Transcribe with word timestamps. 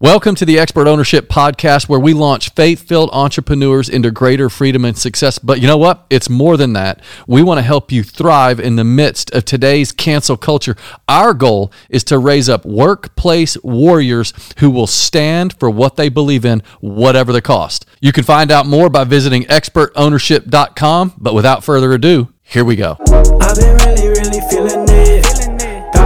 Welcome 0.00 0.36
to 0.36 0.44
the 0.44 0.60
Expert 0.60 0.86
Ownership 0.86 1.28
Podcast, 1.28 1.88
where 1.88 1.98
we 1.98 2.12
launch 2.12 2.50
faith 2.50 2.86
filled 2.86 3.10
entrepreneurs 3.12 3.88
into 3.88 4.12
greater 4.12 4.48
freedom 4.48 4.84
and 4.84 4.96
success. 4.96 5.40
But 5.40 5.60
you 5.60 5.66
know 5.66 5.76
what? 5.76 6.06
It's 6.08 6.30
more 6.30 6.56
than 6.56 6.74
that. 6.74 7.00
We 7.26 7.42
want 7.42 7.58
to 7.58 7.62
help 7.62 7.90
you 7.90 8.04
thrive 8.04 8.60
in 8.60 8.76
the 8.76 8.84
midst 8.84 9.34
of 9.34 9.44
today's 9.44 9.90
cancel 9.90 10.36
culture. 10.36 10.76
Our 11.08 11.34
goal 11.34 11.72
is 11.90 12.04
to 12.04 12.18
raise 12.20 12.48
up 12.48 12.64
workplace 12.64 13.60
warriors 13.64 14.32
who 14.58 14.70
will 14.70 14.86
stand 14.86 15.58
for 15.58 15.68
what 15.68 15.96
they 15.96 16.08
believe 16.08 16.44
in, 16.44 16.62
whatever 16.78 17.32
the 17.32 17.42
cost. 17.42 17.84
You 18.00 18.12
can 18.12 18.22
find 18.22 18.52
out 18.52 18.66
more 18.66 18.88
by 18.88 19.02
visiting 19.02 19.46
expertownership.com. 19.46 21.14
But 21.18 21.34
without 21.34 21.64
further 21.64 21.90
ado, 21.90 22.32
here 22.44 22.64
we 22.64 22.76
go. 22.76 22.98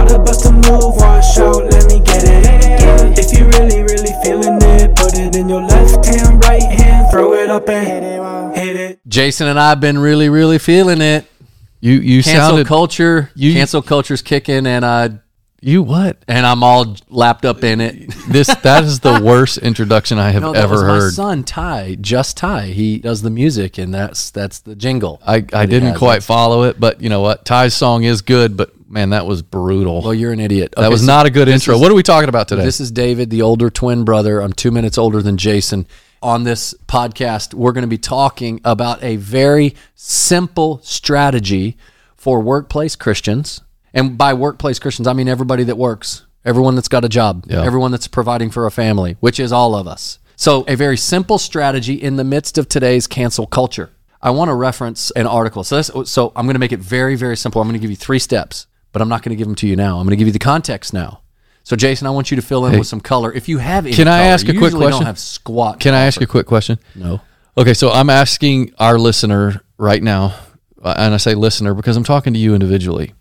Gotta 0.07 0.19
bust 0.19 0.45
a 0.45 0.51
move, 0.51 0.95
wash 0.97 1.37
out, 1.37 1.63
let 1.71 1.85
me 1.87 1.99
get 1.99 2.23
it. 2.23 3.17
If 3.19 3.37
you 3.37 3.45
really, 3.47 3.81
really 3.83 4.13
feeling 4.23 4.59
it, 4.61 4.95
put 4.95 5.13
it 5.17 5.35
in 5.35 5.47
your 5.47 5.61
left 5.61 6.05
hand, 6.05 6.43
right 6.43 6.61
hand, 6.61 7.09
throw 7.11 7.33
it 7.33 7.49
up 7.49 7.67
and 7.69 8.55
hit 8.55 8.75
it. 8.75 8.99
Jason 9.07 9.47
and 9.47 9.59
I 9.59 9.69
have 9.69 9.79
been 9.79 9.97
really, 9.97 10.27
really 10.29 10.57
feeling 10.59 11.01
it. 11.01 11.25
You 11.79 11.93
you 11.93 12.21
Cancel 12.23 12.49
sounded 12.49 12.67
culture, 12.67 13.31
you- 13.35 13.53
cancel 13.53 13.81
culture's 13.81 14.21
kicking, 14.21 14.65
and 14.67 14.83
uh, 14.85 15.09
you 15.61 15.81
what? 15.83 16.17
and 16.27 16.45
I'm 16.45 16.63
all 16.63 16.95
lapped 17.09 17.45
up 17.45 17.63
in 17.63 17.79
it. 17.81 18.09
This 18.27 18.47
that 18.63 18.83
is 18.83 18.99
the 18.99 19.21
worst 19.23 19.57
introduction 19.59 20.17
I 20.19 20.31
have 20.31 20.41
No, 20.41 20.51
that 20.53 20.63
ever 20.63 20.73
was 20.73 20.81
my 20.83 20.87
heard. 20.99 21.13
son 21.13 21.43
Ty, 21.43 21.95
just 22.01 22.35
Ty. 22.37 22.67
He 22.67 22.97
does 22.99 23.21
the 23.21 23.29
music, 23.29 23.77
and 23.77 23.93
that's 23.93 24.31
that's 24.31 24.59
the 24.59 24.75
jingle. 24.75 25.21
I, 25.25 25.45
I 25.53 25.65
didn't 25.65 25.95
quite 25.95 26.23
follow 26.23 26.63
it, 26.63 26.79
but 26.79 27.01
you 27.01 27.09
know 27.09 27.21
what? 27.21 27.45
Ty's 27.45 27.73
song 27.73 28.03
is 28.03 28.21
good, 28.21 28.55
but 28.57 28.71
man, 28.93 29.09
that 29.09 29.25
was 29.25 29.41
brutal. 29.41 30.01
Well, 30.01 30.13
you're 30.13 30.31
an 30.31 30.39
idiot. 30.39 30.73
that 30.77 30.89
was 30.91 31.01
so 31.01 31.07
not 31.07 31.25
a 31.25 31.29
good 31.31 31.49
intro. 31.49 31.75
is- 31.75 31.81
what 31.81 31.91
are 31.91 31.95
we 31.95 32.03
talking 32.03 32.29
about 32.29 32.47
today? 32.47 32.63
This 32.63 32.79
is 32.79 32.91
David, 32.91 33.29
the 33.29 33.41
older 33.41 33.69
twin 33.69 34.05
brother. 34.05 34.39
I'm 34.39 34.53
two 34.53 34.71
minutes 34.71 34.97
older 34.97 35.21
than 35.21 35.37
Jason. 35.37 35.87
On 36.21 36.43
this 36.45 36.73
podcast, 36.87 37.53
we're 37.53 37.73
going 37.73 37.81
to 37.81 37.87
be 37.89 37.97
talking 37.97 38.61
about 38.63 39.03
a 39.03 39.17
very 39.17 39.75
simple 39.95 40.79
strategy 40.83 41.75
for 42.15 42.39
workplace 42.39 42.95
Christians. 42.95 43.61
And 43.93 44.17
by 44.17 44.33
workplace 44.33 44.79
Christians, 44.79 45.05
I 45.07 45.13
mean 45.13 45.27
everybody 45.27 45.63
that 45.65 45.77
works, 45.77 46.25
everyone 46.45 46.75
that's 46.75 46.87
got 46.87 47.03
a 47.03 47.09
job, 47.09 47.45
Yeah. 47.49 47.63
everyone 47.63 47.91
that's 47.91 48.07
providing 48.07 48.51
for 48.51 48.65
a 48.65 48.71
family, 48.71 49.17
which 49.19 49.39
is 49.39 49.51
all 49.51 49.75
of 49.75 49.85
us. 49.87 50.19
So, 50.35 50.63
a 50.67 50.75
very 50.75 50.97
simple 50.97 51.37
strategy 51.37 51.93
in 51.93 52.15
the 52.15 52.23
midst 52.23 52.57
of 52.57 52.67
today's 52.69 53.05
cancel 53.05 53.45
culture. 53.45 53.89
I 54.21 54.29
want 54.31 54.49
to 54.49 54.55
reference 54.55 55.11
an 55.11 55.27
article. 55.27 55.63
So, 55.65 55.75
this, 55.75 55.91
so 56.09 56.31
I'm 56.35 56.45
going 56.45 56.55
to 56.55 56.59
make 56.59 56.71
it 56.71 56.79
very, 56.79 57.15
very 57.15 57.35
simple. 57.37 57.61
I'm 57.61 57.67
going 57.67 57.73
to 57.79 57.79
give 57.81 57.89
you 57.91 57.95
three 57.97 58.19
steps, 58.19 58.65
but 58.93 59.01
I'm 59.01 59.09
not 59.09 59.21
going 59.23 59.31
to 59.31 59.35
give 59.35 59.47
them 59.47 59.55
to 59.55 59.67
you 59.67 59.75
now. 59.75 59.97
I'm 59.97 60.05
going 60.05 60.11
to 60.11 60.15
give 60.15 60.27
you 60.27 60.31
the 60.33 60.39
context 60.39 60.93
now. 60.93 61.19
So, 61.63 61.75
Jason, 61.75 62.07
I 62.07 62.09
want 62.11 62.29
you 62.31 62.35
to 62.35 62.41
fill 62.41 62.65
in 62.65 62.77
with 62.77 62.87
some 62.87 62.99
color. 63.01 63.31
If 63.33 63.47
you 63.49 63.57
have 63.57 63.85
any 63.85 63.95
Can 63.95 64.07
I 64.07 64.19
color, 64.19 64.29
ask 64.31 64.47
a 64.47 64.53
you 64.53 64.59
quick 64.59 64.73
question? 64.73 64.91
Don't 64.91 65.05
have 65.05 65.19
squat. 65.19 65.79
Can 65.79 65.93
I 65.93 66.05
ask 66.05 66.19
you 66.19 66.25
a 66.25 66.27
quick 66.27 66.45
question? 66.45 66.77
No. 66.95 67.21
Okay, 67.57 67.73
so 67.73 67.89
I'm 67.91 68.09
asking 68.09 68.73
our 68.79 68.97
listener 68.99 69.61
right 69.77 70.01
now, 70.03 70.35
uh, 70.81 70.93
and 70.97 71.13
I 71.13 71.17
say 71.17 71.35
listener 71.35 71.73
because 71.73 71.95
I'm 71.97 72.03
talking 72.03 72.33
to 72.33 72.39
you 72.39 72.53
individually. 72.53 73.13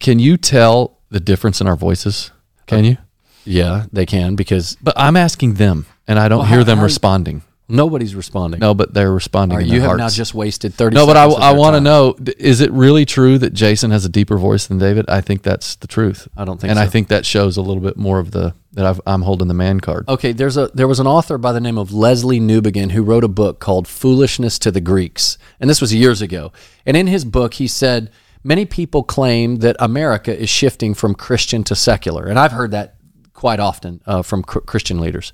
Can 0.00 0.18
you 0.18 0.36
tell 0.36 0.98
the 1.10 1.20
difference 1.20 1.60
in 1.60 1.66
our 1.66 1.76
voices? 1.76 2.30
Can 2.66 2.84
you? 2.84 2.96
Yeah, 3.44 3.84
they 3.92 4.06
can 4.06 4.34
because 4.36 4.76
But 4.80 4.94
I'm 4.96 5.16
asking 5.16 5.54
them, 5.54 5.84
and 6.08 6.18
I 6.18 6.28
don't 6.28 6.38
Well, 6.40 6.48
hear 6.48 6.58
how- 6.58 6.64
them 6.64 6.78
how- 6.78 6.84
responding. 6.84 7.42
Nobody's 7.74 8.14
responding. 8.14 8.60
No, 8.60 8.74
but 8.74 8.94
they're 8.94 9.12
responding. 9.12 9.58
Right, 9.58 9.66
you 9.66 9.80
have 9.80 9.96
now 9.96 10.08
just 10.08 10.34
wasted 10.34 10.74
30 10.74 10.94
No, 10.94 11.06
but 11.06 11.16
I, 11.16 11.24
I 11.24 11.52
want 11.52 11.74
to 11.74 11.80
know: 11.80 12.16
is 12.38 12.60
it 12.60 12.70
really 12.72 13.04
true 13.04 13.38
that 13.38 13.52
Jason 13.52 13.90
has 13.90 14.04
a 14.04 14.08
deeper 14.08 14.38
voice 14.38 14.66
than 14.66 14.78
David? 14.78 15.06
I 15.08 15.20
think 15.20 15.42
that's 15.42 15.76
the 15.76 15.86
truth. 15.86 16.28
I 16.36 16.44
don't 16.44 16.60
think 16.60 16.70
and 16.70 16.78
I 16.78 16.86
think 16.86 17.08
that 17.08 17.26
shows 17.26 17.56
a 17.56 17.62
little 17.62 17.82
bit 17.82 17.96
more 17.96 18.18
of 18.18 18.30
the 18.30 18.54
that 18.72 18.86
I've, 18.86 19.00
I'm 19.06 19.22
holding 19.22 19.48
the 19.48 19.54
man 19.54 19.80
card. 19.80 20.08
Okay, 20.08 20.32
there's 20.32 20.56
a 20.56 20.68
there 20.74 20.88
was 20.88 21.00
an 21.00 21.06
author 21.06 21.38
by 21.38 21.52
the 21.52 21.60
name 21.60 21.78
of 21.78 21.90
Lesslie 21.90 22.40
Newbigin 22.40 22.92
who 22.92 23.02
wrote 23.02 23.24
a 23.24 23.28
book 23.28 23.60
called 23.60 23.88
Foolishness 23.88 24.58
to 24.60 24.70
the 24.70 24.80
Greeks, 24.80 25.38
and 25.60 25.68
this 25.68 25.80
was 25.80 25.94
years 25.94 26.22
ago. 26.22 26.52
And 26.86 26.96
in 26.96 27.06
his 27.06 27.24
book, 27.24 27.54
he 27.54 27.66
said 27.66 28.10
many 28.42 28.64
people 28.66 29.02
claim 29.02 29.56
that 29.56 29.76
America 29.78 30.36
is 30.36 30.48
shifting 30.48 30.94
from 30.94 31.14
Christian 31.14 31.64
to 31.64 31.74
secular, 31.74 32.24
and 32.26 32.38
I've 32.38 32.52
heard 32.52 32.70
that 32.70 32.96
quite 33.32 33.60
often 33.60 34.00
uh, 34.06 34.22
from 34.22 34.42
cr- 34.42 34.60
Christian 34.60 35.00
leaders. 35.00 35.32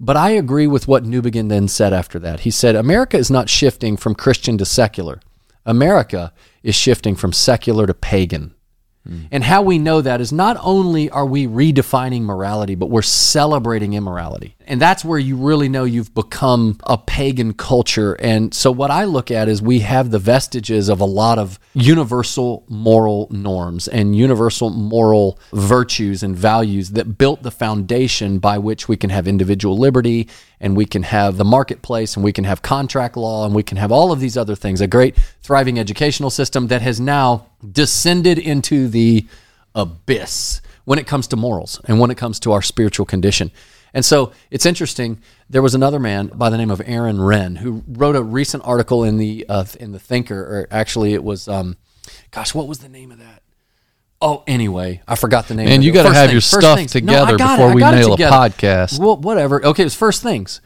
But 0.00 0.16
I 0.16 0.30
agree 0.30 0.66
with 0.66 0.86
what 0.86 1.04
Newbigin 1.04 1.48
then 1.48 1.66
said 1.68 1.92
after 1.92 2.18
that. 2.20 2.40
He 2.40 2.50
said 2.50 2.76
America 2.76 3.16
is 3.16 3.30
not 3.30 3.48
shifting 3.48 3.96
from 3.96 4.14
Christian 4.14 4.56
to 4.58 4.64
secular. 4.64 5.20
America 5.66 6.32
is 6.62 6.74
shifting 6.74 7.16
from 7.16 7.32
secular 7.32 7.86
to 7.86 7.94
pagan. 7.94 8.54
Mm. 9.08 9.28
And 9.30 9.44
how 9.44 9.62
we 9.62 9.78
know 9.78 10.00
that 10.00 10.20
is 10.20 10.32
not 10.32 10.56
only 10.60 11.08
are 11.10 11.24
we 11.24 11.46
redefining 11.46 12.22
morality, 12.22 12.74
but 12.74 12.90
we're 12.90 13.02
celebrating 13.02 13.94
immorality. 13.94 14.54
And 14.66 14.80
that's 14.80 15.02
where 15.04 15.18
you 15.18 15.36
really 15.36 15.68
know 15.68 15.84
you've 15.84 16.14
become 16.14 16.78
a 16.84 16.98
pagan 16.98 17.54
culture. 17.54 18.14
And 18.14 18.52
so, 18.52 18.70
what 18.70 18.90
I 18.90 19.04
look 19.04 19.30
at 19.30 19.48
is 19.48 19.62
we 19.62 19.80
have 19.80 20.10
the 20.10 20.18
vestiges 20.18 20.90
of 20.90 21.00
a 21.00 21.06
lot 21.06 21.38
of 21.38 21.58
universal 21.72 22.64
moral 22.68 23.28
norms 23.30 23.88
and 23.88 24.14
universal 24.14 24.68
moral 24.68 25.38
virtues 25.52 26.22
and 26.22 26.36
values 26.36 26.90
that 26.90 27.16
built 27.16 27.42
the 27.42 27.50
foundation 27.50 28.38
by 28.38 28.58
which 28.58 28.88
we 28.88 28.96
can 28.96 29.08
have 29.08 29.26
individual 29.26 29.78
liberty 29.78 30.28
and 30.60 30.76
we 30.76 30.84
can 30.84 31.04
have 31.04 31.36
the 31.36 31.44
marketplace 31.44 32.14
and 32.14 32.24
we 32.24 32.32
can 32.32 32.44
have 32.44 32.60
contract 32.60 33.16
law 33.16 33.46
and 33.46 33.54
we 33.54 33.62
can 33.62 33.76
have 33.78 33.92
all 33.92 34.12
of 34.12 34.20
these 34.20 34.36
other 34.36 34.54
things. 34.54 34.80
A 34.80 34.86
great, 34.86 35.16
thriving 35.42 35.78
educational 35.78 36.30
system 36.30 36.66
that 36.68 36.82
has 36.82 37.00
now 37.00 37.46
descended 37.72 38.38
into 38.38 38.88
the 38.88 39.26
abyss 39.74 40.60
when 40.84 40.98
it 40.98 41.06
comes 41.06 41.26
to 41.28 41.36
morals 41.36 41.80
and 41.86 42.00
when 42.00 42.10
it 42.10 42.16
comes 42.16 42.40
to 42.40 42.52
our 42.52 42.62
spiritual 42.62 43.06
condition. 43.06 43.50
And 43.94 44.04
so 44.04 44.32
it's 44.50 44.66
interesting. 44.66 45.20
There 45.48 45.62
was 45.62 45.74
another 45.74 45.98
man 45.98 46.28
by 46.28 46.50
the 46.50 46.58
name 46.58 46.70
of 46.70 46.82
Aaron 46.84 47.18
Renn 47.18 47.58
who 47.58 47.82
wrote 47.88 48.16
a 48.16 48.22
recent 48.22 48.62
article 48.66 49.04
in 49.04 49.16
the 49.16 49.46
uh, 49.48 49.64
in 49.80 49.92
the 49.92 49.98
Thinker, 49.98 50.38
or 50.38 50.68
actually 50.70 51.14
it 51.14 51.24
was, 51.24 51.48
um, 51.48 51.76
gosh, 52.30 52.54
what 52.54 52.68
was 52.68 52.80
the 52.80 52.88
name 52.88 53.10
of 53.10 53.18
that? 53.18 53.42
Oh, 54.20 54.42
anyway, 54.46 55.00
I 55.06 55.14
forgot 55.14 55.46
the 55.48 55.54
name. 55.54 55.66
Man, 55.66 55.78
of 55.78 55.84
you 55.84 55.92
gotta 55.92 56.12
have 56.12 56.30
Things, 56.30 56.32
your 56.32 56.40
stuff 56.40 56.78
Things. 56.78 56.92
Together 56.92 57.34
I 57.34 57.36
got 57.36 57.58
it. 57.58 57.62
before 57.62 57.74
we 57.74 57.82
nail 57.82 58.14
a 58.14 58.16
podcast. 58.16 58.98
Well, 58.98 59.16
whatever. 59.16 59.64
Okay, 59.64 59.82
it 59.82 59.86
was 59.86 59.94
First 59.94 60.22
Things. 60.22 60.60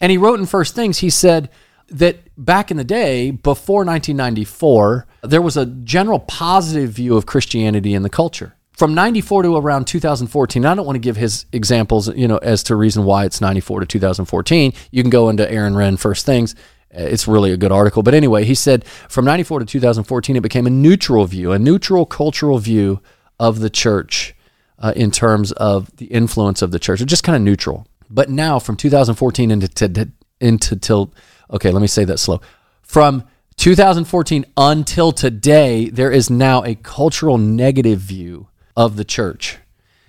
And 0.00 0.10
he 0.10 0.18
wrote 0.18 0.38
in 0.38 0.46
First 0.46 0.74
Things, 0.74 0.98
he 0.98 1.10
said 1.10 1.48
that 1.92 2.18
back 2.36 2.70
in 2.70 2.76
the 2.76 2.84
day, 2.84 3.30
before 3.30 3.84
1994, 3.84 5.06
there 5.22 5.42
was 5.42 5.56
a 5.56 5.66
general 5.66 6.18
positive 6.18 6.90
view 6.90 7.16
of 7.16 7.26
Christianity 7.26 7.94
in 7.94 8.02
the 8.02 8.10
culture. 8.10 8.54
From 8.72 8.94
94 8.94 9.42
to 9.44 9.56
around 9.56 9.86
2014, 9.86 10.64
I 10.64 10.74
don't 10.74 10.86
want 10.86 10.96
to 10.96 11.00
give 11.00 11.16
his 11.16 11.46
examples, 11.52 12.08
you 12.16 12.26
know, 12.26 12.38
as 12.38 12.62
to 12.64 12.76
reason 12.76 13.04
why 13.04 13.24
it's 13.26 13.40
94 13.40 13.80
to 13.80 13.86
2014. 13.86 14.72
You 14.90 15.02
can 15.02 15.10
go 15.10 15.28
into 15.28 15.50
Aaron 15.50 15.74
Renn 15.74 15.98
First 15.98 16.26
Things. 16.26 16.54
It's 16.90 17.28
really 17.28 17.52
a 17.52 17.56
good 17.56 17.72
article. 17.72 18.02
But 18.02 18.14
anyway, 18.14 18.44
he 18.44 18.54
said 18.54 18.84
from 18.84 19.24
94 19.24 19.60
to 19.60 19.64
2014, 19.66 20.36
it 20.36 20.40
became 20.40 20.66
a 20.66 20.70
neutral 20.70 21.26
view, 21.26 21.52
a 21.52 21.58
neutral 21.58 22.06
cultural 22.06 22.58
view 22.58 23.00
of 23.38 23.60
the 23.60 23.70
church 23.70 24.34
uh, 24.78 24.92
in 24.96 25.10
terms 25.10 25.52
of 25.52 25.94
the 25.96 26.06
influence 26.06 26.62
of 26.62 26.70
the 26.70 26.78
church. 26.78 27.00
It's 27.00 27.10
just 27.10 27.24
kind 27.24 27.36
of 27.36 27.42
neutral. 27.42 27.86
But 28.10 28.28
now, 28.28 28.58
from 28.58 28.76
2014 28.76 29.50
into 29.50 29.68
to, 29.68 30.10
into 30.42 30.76
till 30.76 31.12
okay, 31.50 31.70
let 31.70 31.80
me 31.80 31.86
say 31.86 32.04
that 32.04 32.18
slow. 32.18 32.40
From 32.82 33.24
2014 33.56 34.44
until 34.56 35.12
today, 35.12 35.88
there 35.90 36.10
is 36.10 36.30
now 36.30 36.64
a 36.64 36.74
cultural 36.74 37.38
negative 37.38 38.00
view 38.00 38.48
of 38.76 38.96
the 38.96 39.04
church. 39.04 39.58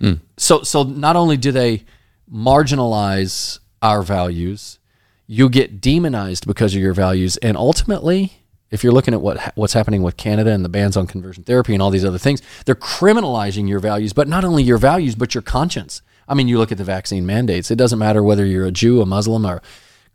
Hmm. 0.00 0.14
So, 0.36 0.62
so 0.62 0.82
not 0.82 1.16
only 1.16 1.36
do 1.36 1.52
they 1.52 1.84
marginalize 2.32 3.58
our 3.82 4.02
values, 4.02 4.78
you 5.26 5.48
get 5.48 5.80
demonized 5.80 6.46
because 6.46 6.74
of 6.74 6.80
your 6.80 6.94
values, 6.94 7.36
and 7.38 7.56
ultimately, 7.56 8.32
if 8.70 8.82
you're 8.82 8.92
looking 8.92 9.14
at 9.14 9.20
what 9.20 9.52
what's 9.54 9.72
happening 9.72 10.02
with 10.02 10.16
Canada 10.16 10.50
and 10.50 10.64
the 10.64 10.68
bans 10.68 10.96
on 10.96 11.06
conversion 11.06 11.44
therapy 11.44 11.74
and 11.74 11.82
all 11.82 11.90
these 11.90 12.04
other 12.04 12.18
things, 12.18 12.42
they're 12.66 12.74
criminalizing 12.74 13.68
your 13.68 13.78
values, 13.78 14.12
but 14.12 14.26
not 14.26 14.44
only 14.44 14.62
your 14.62 14.78
values, 14.78 15.14
but 15.14 15.34
your 15.34 15.42
conscience. 15.42 16.02
I 16.26 16.34
mean, 16.34 16.48
you 16.48 16.58
look 16.58 16.72
at 16.72 16.78
the 16.78 16.84
vaccine 16.84 17.26
mandates. 17.26 17.70
It 17.70 17.76
doesn't 17.76 17.98
matter 17.98 18.22
whether 18.22 18.44
you're 18.44 18.66
a 18.66 18.72
Jew, 18.72 19.02
a 19.02 19.06
Muslim, 19.06 19.46
or 19.46 19.62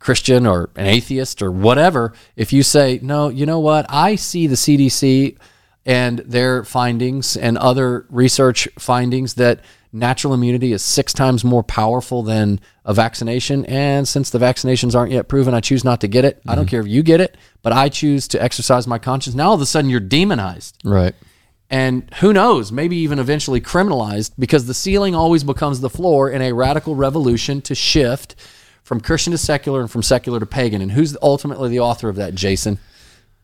Christian, 0.00 0.46
or 0.46 0.70
an 0.74 0.86
atheist, 0.86 1.42
or 1.42 1.52
whatever. 1.52 2.12
If 2.34 2.52
you 2.52 2.64
say, 2.64 2.98
no, 3.02 3.28
you 3.28 3.46
know 3.46 3.60
what? 3.60 3.86
I 3.88 4.16
see 4.16 4.48
the 4.48 4.56
CDC 4.56 5.36
and 5.86 6.18
their 6.20 6.64
findings 6.64 7.36
and 7.36 7.56
other 7.56 8.06
research 8.10 8.68
findings 8.78 9.34
that 9.34 9.60
natural 9.92 10.34
immunity 10.34 10.72
is 10.72 10.82
six 10.82 11.12
times 11.12 11.44
more 11.44 11.62
powerful 11.62 12.22
than 12.22 12.60
a 12.84 12.94
vaccination. 12.94 13.64
And 13.66 14.06
since 14.06 14.30
the 14.30 14.38
vaccinations 14.38 14.94
aren't 14.94 15.12
yet 15.12 15.28
proven, 15.28 15.54
I 15.54 15.60
choose 15.60 15.84
not 15.84 16.00
to 16.02 16.08
get 16.08 16.24
it. 16.24 16.40
I 16.46 16.54
don't 16.54 16.64
mm-hmm. 16.64 16.70
care 16.70 16.80
if 16.80 16.88
you 16.88 17.02
get 17.02 17.20
it, 17.20 17.36
but 17.62 17.72
I 17.72 17.88
choose 17.88 18.28
to 18.28 18.42
exercise 18.42 18.86
my 18.86 18.98
conscience. 18.98 19.34
Now 19.34 19.48
all 19.48 19.54
of 19.54 19.60
a 19.60 19.66
sudden 19.66 19.90
you're 19.90 20.00
demonized. 20.00 20.78
Right. 20.84 21.14
And 21.70 22.12
who 22.16 22.32
knows, 22.32 22.72
maybe 22.72 22.96
even 22.96 23.18
eventually 23.18 23.60
criminalized 23.60 24.32
because 24.38 24.66
the 24.66 24.74
ceiling 24.74 25.14
always 25.14 25.44
becomes 25.44 25.80
the 25.80 25.90
floor 25.90 26.28
in 26.28 26.42
a 26.42 26.52
radical 26.52 26.96
revolution 26.96 27.62
to 27.62 27.74
shift 27.76 28.34
from 28.90 29.00
Christian 29.00 29.30
to 29.30 29.38
secular 29.38 29.80
and 29.80 29.88
from 29.88 30.02
secular 30.02 30.40
to 30.40 30.46
pagan. 30.46 30.82
And 30.82 30.90
who's 30.90 31.16
ultimately 31.22 31.68
the 31.68 31.78
author 31.78 32.08
of 32.08 32.16
that, 32.16 32.34
Jason? 32.34 32.80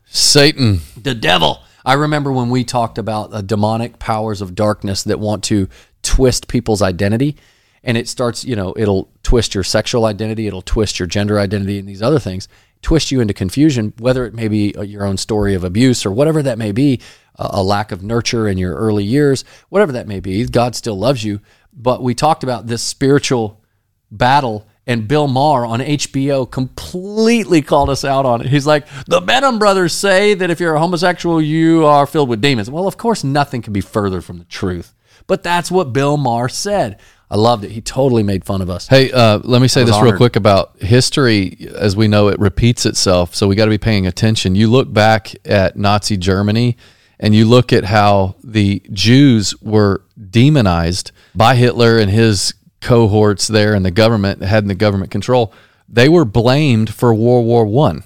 Satan. 0.05 0.81
the 1.01 1.15
devil. 1.15 1.63
I 1.85 1.93
remember 1.93 2.33
when 2.33 2.51
we 2.51 2.65
talked 2.65 2.99
about 2.99 3.31
the 3.31 3.45
demonic 3.45 4.01
powers 4.01 4.43
of 4.43 4.57
darkness 4.57 5.05
that 5.05 5.21
want 5.21 5.45
to 5.45 5.69
twist 6.03 6.49
people's 6.49 6.83
identity. 6.83 7.37
and 7.85 7.97
it 7.97 8.09
starts, 8.09 8.45
you 8.45 8.57
know, 8.57 8.75
it'll 8.77 9.09
twist 9.23 9.55
your 9.55 9.63
sexual 9.63 10.05
identity, 10.07 10.49
it'll 10.49 10.63
twist 10.63 10.99
your 10.99 11.07
gender 11.07 11.39
identity, 11.39 11.79
and 11.79 11.89
these 11.89 12.03
other 12.03 12.19
things, 12.19 12.49
twist 12.83 13.13
you 13.13 13.21
into 13.21 13.33
confusion. 13.33 13.93
Whether 14.01 14.27
it 14.27 14.35
may 14.35 14.49
be 14.49 14.75
uh, 14.75 14.83
your 14.83 15.05
own 15.07 15.17
story 15.17 15.55
of 15.55 15.63
abuse 15.63 16.05
or 16.05 16.11
whatever 16.11 16.43
that 16.43 16.59
may 16.59 16.73
be, 16.73 17.01
a 17.37 17.51
a 17.51 17.63
lack 17.63 17.93
of 17.93 18.03
nurture 18.03 18.49
in 18.49 18.59
your 18.59 18.75
early 18.75 19.05
years, 19.05 19.45
whatever 19.69 19.93
that 19.93 20.09
may 20.09 20.19
be, 20.19 20.45
God 20.47 20.75
still 20.75 20.99
loves 20.99 21.23
you. 21.23 21.41
But 21.73 22.03
we 22.03 22.17
talked 22.17 22.43
about 22.43 22.67
this 22.67 22.83
spiritual 22.83 23.63
battle 24.11 24.67
and 24.87 25.09
Bill 25.09 25.27
Maher 25.27 25.67
on 25.67 25.81
HBO 25.81 26.51
completely 26.51 27.61
called 27.61 27.91
us 27.91 28.05
out 28.05 28.25
on 28.25 28.41
it. 28.41 28.47
He's 28.47 28.67
like, 28.67 28.87
the 29.07 29.21
Benham 29.21 29.59
brothers 29.59 29.93
say 29.93 30.35
that 30.35 30.51
if 30.51 30.61
you're 30.61 30.75
a 30.75 30.81
homosexual, 30.81 31.43
you 31.43 31.85
are 31.85 32.07
filled 32.07 32.29
with 32.29 32.41
demons. 32.41 32.71
Well, 32.71 32.87
of 32.87 32.97
course, 32.97 33.25
nothing 33.25 33.63
can 33.63 33.73
be 33.73 33.81
further 33.81 34.21
from 34.21 34.39
the 34.39 34.45
truth. 34.45 34.95
But 35.27 35.43
that's 35.43 35.71
what 35.71 35.93
Bill 35.93 36.17
Maher 36.17 36.49
said. 36.49 37.01
I 37.29 37.37
loved 37.37 37.65
it. 37.65 37.73
He 37.73 37.81
totally 37.81 38.23
made 38.23 38.45
fun 38.45 38.63
of 38.63 38.71
us. 38.71 38.87
Hey, 38.87 39.11
uh, 39.11 39.41
let 39.43 39.61
me 39.61 39.67
say 39.67 39.83
this 39.83 40.01
real 40.01 40.17
quick 40.17 40.37
about 40.37 40.81
history. 40.81 41.69
As 41.75 41.97
we 41.97 42.07
know, 42.07 42.29
it 42.29 42.39
repeats 42.39 42.87
itself. 42.87 43.35
So 43.35 43.49
we 43.49 43.57
got 43.57 43.65
to 43.65 43.71
be 43.71 43.79
paying 43.79 44.07
attention. 44.07 44.55
You 44.55 44.69
look 44.71 44.93
back 44.93 45.35
at 45.45 45.77
Nazi 45.77 46.17
Germany 46.17 46.77
and 47.19 47.35
you 47.35 47.45
look 47.45 47.73
at 47.73 47.83
how 47.83 48.37
the 48.45 48.81
Jews 48.93 49.61
were 49.61 50.03
demonized 50.31 51.11
by 51.35 51.57
Hitler 51.57 51.99
and 51.99 52.11
his 52.11 52.55
cohorts 52.81 53.49
there 53.49 53.75
and 53.75 53.85
the 53.85 53.91
government 53.91 54.43
had 54.43 54.67
the 54.67 54.75
government 54.75 55.11
control. 55.11 55.53
They 55.89 56.09
were 56.09 56.25
blamed 56.25 56.93
for 56.93 57.15
World 57.15 57.47
War 57.47 57.67
One, 57.67 58.05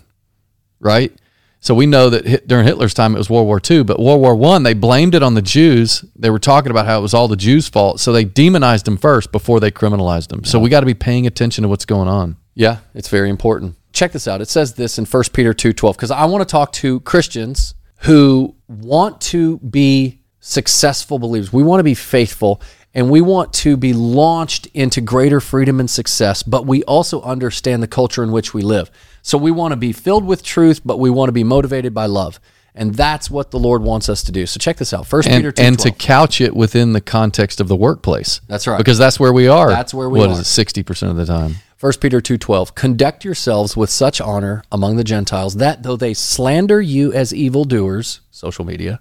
right? 0.79 1.13
So 1.63 1.75
we 1.75 1.85
know 1.85 2.09
that 2.09 2.49
during 2.49 2.65
Hitler's 2.67 2.95
time 2.95 3.15
it 3.15 3.19
was 3.19 3.29
World 3.29 3.47
War 3.47 3.61
II, 3.69 3.85
but 3.85 4.01
World 4.01 4.21
War 4.21 4.35
One 4.35 4.63
they 4.63 4.75
blamed 4.75 5.15
it 5.15 5.23
on 5.23 5.35
the 5.35 5.43
Jews. 5.43 6.05
They 6.17 6.31
were 6.31 6.39
talking 6.39 6.71
about 6.71 6.87
how 6.87 6.99
it 6.99 7.03
was 7.03 7.15
all 7.15 7.29
the 7.29 7.37
Jews' 7.37 7.69
fault, 7.69 8.01
so 8.01 8.13
they 8.13 8.25
demonized 8.25 8.87
them 8.87 8.97
first 8.97 9.33
before 9.33 9.61
they 9.61 9.71
criminalized 9.71 10.29
them. 10.29 10.45
So 10.45 10.59
we 10.59 10.71
got 10.71 10.81
to 10.81 10.87
be 10.87 10.95
paying 10.95 11.27
attention 11.27 11.63
to 11.63 11.69
what's 11.69 11.85
going 11.85 12.09
on. 12.09 12.37
Yeah, 12.55 12.79
it's 12.95 13.09
very 13.09 13.29
important. 13.29 13.77
Check 13.93 14.13
this 14.13 14.29
out. 14.29 14.41
It 14.41 14.49
says 14.49 14.75
this 14.75 14.99
in 14.99 15.05
1 15.05 15.23
Peter 15.33 15.53
2:12 15.53 15.97
because 15.97 16.11
I 16.11 16.25
want 16.27 16.47
to 16.47 16.51
talk 16.51 16.73
to 16.75 17.01
Christians 17.01 17.75
who 18.03 18.55
want 18.69 19.21
to 19.21 19.59
be 19.59 20.21
successful 20.41 21.19
believers. 21.19 21.53
We 21.53 21.63
want 21.63 21.81
to 21.81 21.85
be 21.85 21.95
faithful 21.95 22.63
and 22.95 23.11
we 23.11 23.21
want 23.21 23.53
to 23.55 23.77
be 23.77 23.93
launched 23.93 24.67
into 24.75 25.01
greater 25.01 25.41
freedom 25.41 25.79
and 25.81 25.89
success, 25.89 26.43
but 26.43 26.67
we 26.67 26.83
also 26.85 27.23
understand 27.23 27.83
the 27.83 27.87
culture 27.89 28.23
in 28.23 28.33
which 28.33 28.53
we 28.53 28.63
live. 28.63 28.91
So 29.23 29.39
we 29.39 29.51
want 29.51 29.73
to 29.73 29.77
be 29.77 29.93
filled 29.93 30.25
with 30.25 30.43
truth, 30.43 30.81
but 30.85 30.99
we 30.99 31.11
want 31.11 31.29
to 31.29 31.33
be 31.33 31.45
motivated 31.45 31.95
by 31.95 32.07
love. 32.07 32.41
And 32.75 32.95
that's 32.95 33.31
what 33.31 33.51
the 33.51 33.59
Lord 33.59 33.83
wants 33.83 34.09
us 34.09 34.23
to 34.25 34.33
do. 34.33 34.47
So 34.47 34.59
check 34.59 34.77
this 34.77 34.93
out. 34.95 35.05
1 35.13 35.23
Peter 35.25 35.49
And, 35.49 35.57
2:12. 35.57 35.67
and 35.67 35.79
to 35.81 35.91
couch 35.91 36.41
it 36.41 36.55
within 36.55 36.93
the 36.93 37.01
context 37.01 37.61
of 37.61 37.69
the 37.69 37.75
workplace. 37.77 38.41
That's 38.47 38.67
right. 38.67 38.79
Because 38.79 38.97
that's 38.97 39.19
where 39.19 39.33
we 39.33 39.49
are. 39.49 39.69
That's 39.69 39.93
where 39.93 40.09
we 40.09 40.21
What 40.21 40.29
are. 40.31 40.33
is 40.35 40.39
it, 40.41 40.45
sixty 40.47 40.83
percent 40.85 41.11
of 41.11 41.17
the 41.17 41.27
time? 41.27 41.57
1 41.81 41.93
Peter 42.01 42.21
2:12 42.21 42.75
Conduct 42.77 43.25
yourselves 43.25 43.77
with 43.77 43.91
such 43.91 44.21
honor 44.21 44.63
among 44.71 44.97
the 44.97 45.05
Gentiles 45.05 45.57
that 45.57 45.83
though 45.83 45.97
they 45.97 46.15
slander 46.15 46.81
you 46.81 47.13
as 47.13 47.35
evildoers, 47.35 48.21
social 48.31 48.65
media, 48.65 49.01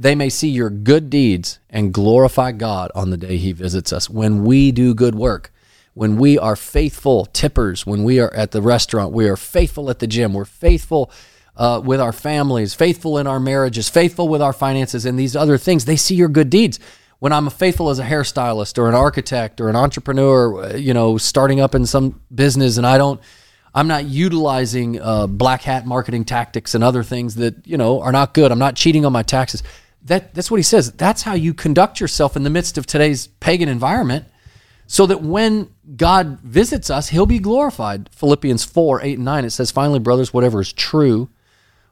they 0.00 0.14
may 0.14 0.30
see 0.30 0.48
your 0.48 0.70
good 0.70 1.10
deeds 1.10 1.58
and 1.68 1.92
glorify 1.92 2.52
God 2.52 2.90
on 2.94 3.10
the 3.10 3.18
day 3.18 3.36
he 3.36 3.52
visits 3.52 3.92
us. 3.92 4.08
When 4.08 4.44
we 4.44 4.72
do 4.72 4.94
good 4.94 5.14
work, 5.14 5.52
when 5.92 6.16
we 6.16 6.38
are 6.38 6.56
faithful 6.56 7.26
tippers, 7.26 7.84
when 7.84 8.02
we 8.02 8.18
are 8.18 8.32
at 8.32 8.52
the 8.52 8.62
restaurant, 8.62 9.12
we 9.12 9.28
are 9.28 9.36
faithful 9.36 9.90
at 9.90 9.98
the 9.98 10.06
gym, 10.06 10.32
we're 10.32 10.46
faithful 10.46 11.12
uh, 11.54 11.82
with 11.84 12.00
our 12.00 12.14
families, 12.14 12.72
faithful 12.72 13.18
in 13.18 13.26
our 13.26 13.38
marriages, 13.38 13.90
faithful 13.90 14.26
with 14.26 14.40
our 14.40 14.54
finances, 14.54 15.04
and 15.04 15.18
these 15.18 15.36
other 15.36 15.58
things, 15.58 15.84
they 15.84 15.96
see 15.96 16.14
your 16.14 16.30
good 16.30 16.48
deeds. 16.48 16.80
When 17.18 17.34
I'm 17.34 17.50
faithful 17.50 17.90
as 17.90 17.98
a 17.98 18.04
hairstylist 18.04 18.78
or 18.78 18.88
an 18.88 18.94
architect 18.94 19.60
or 19.60 19.68
an 19.68 19.76
entrepreneur, 19.76 20.64
uh, 20.64 20.76
you 20.76 20.94
know, 20.94 21.18
starting 21.18 21.60
up 21.60 21.74
in 21.74 21.84
some 21.84 22.22
business, 22.34 22.78
and 22.78 22.86
I 22.86 22.96
don't, 22.96 23.20
I'm 23.74 23.86
not 23.86 24.06
utilizing 24.06 24.98
uh, 24.98 25.26
black 25.26 25.60
hat 25.60 25.84
marketing 25.84 26.24
tactics 26.24 26.74
and 26.74 26.82
other 26.82 27.02
things 27.02 27.34
that 27.34 27.66
you 27.66 27.76
know 27.76 28.00
are 28.00 28.12
not 28.12 28.32
good. 28.32 28.50
I'm 28.50 28.58
not 28.58 28.74
cheating 28.74 29.04
on 29.04 29.12
my 29.12 29.22
taxes. 29.22 29.62
That 30.04 30.34
that's 30.34 30.50
what 30.50 30.56
he 30.56 30.62
says. 30.62 30.92
That's 30.92 31.22
how 31.22 31.34
you 31.34 31.54
conduct 31.54 32.00
yourself 32.00 32.36
in 32.36 32.42
the 32.42 32.50
midst 32.50 32.78
of 32.78 32.86
today's 32.86 33.26
pagan 33.26 33.68
environment 33.68 34.26
so 34.90 35.06
that 35.06 35.22
when 35.22 35.70
God 35.96 36.40
visits 36.40 36.90
us, 36.90 37.10
he'll 37.10 37.24
be 37.24 37.38
glorified. 37.38 38.08
Philippians 38.12 38.64
4 38.64 39.00
8 39.02 39.18
and 39.18 39.24
9, 39.24 39.44
it 39.44 39.50
says, 39.50 39.70
Finally, 39.70 40.00
brothers, 40.00 40.34
whatever 40.34 40.60
is 40.60 40.72
true, 40.72 41.28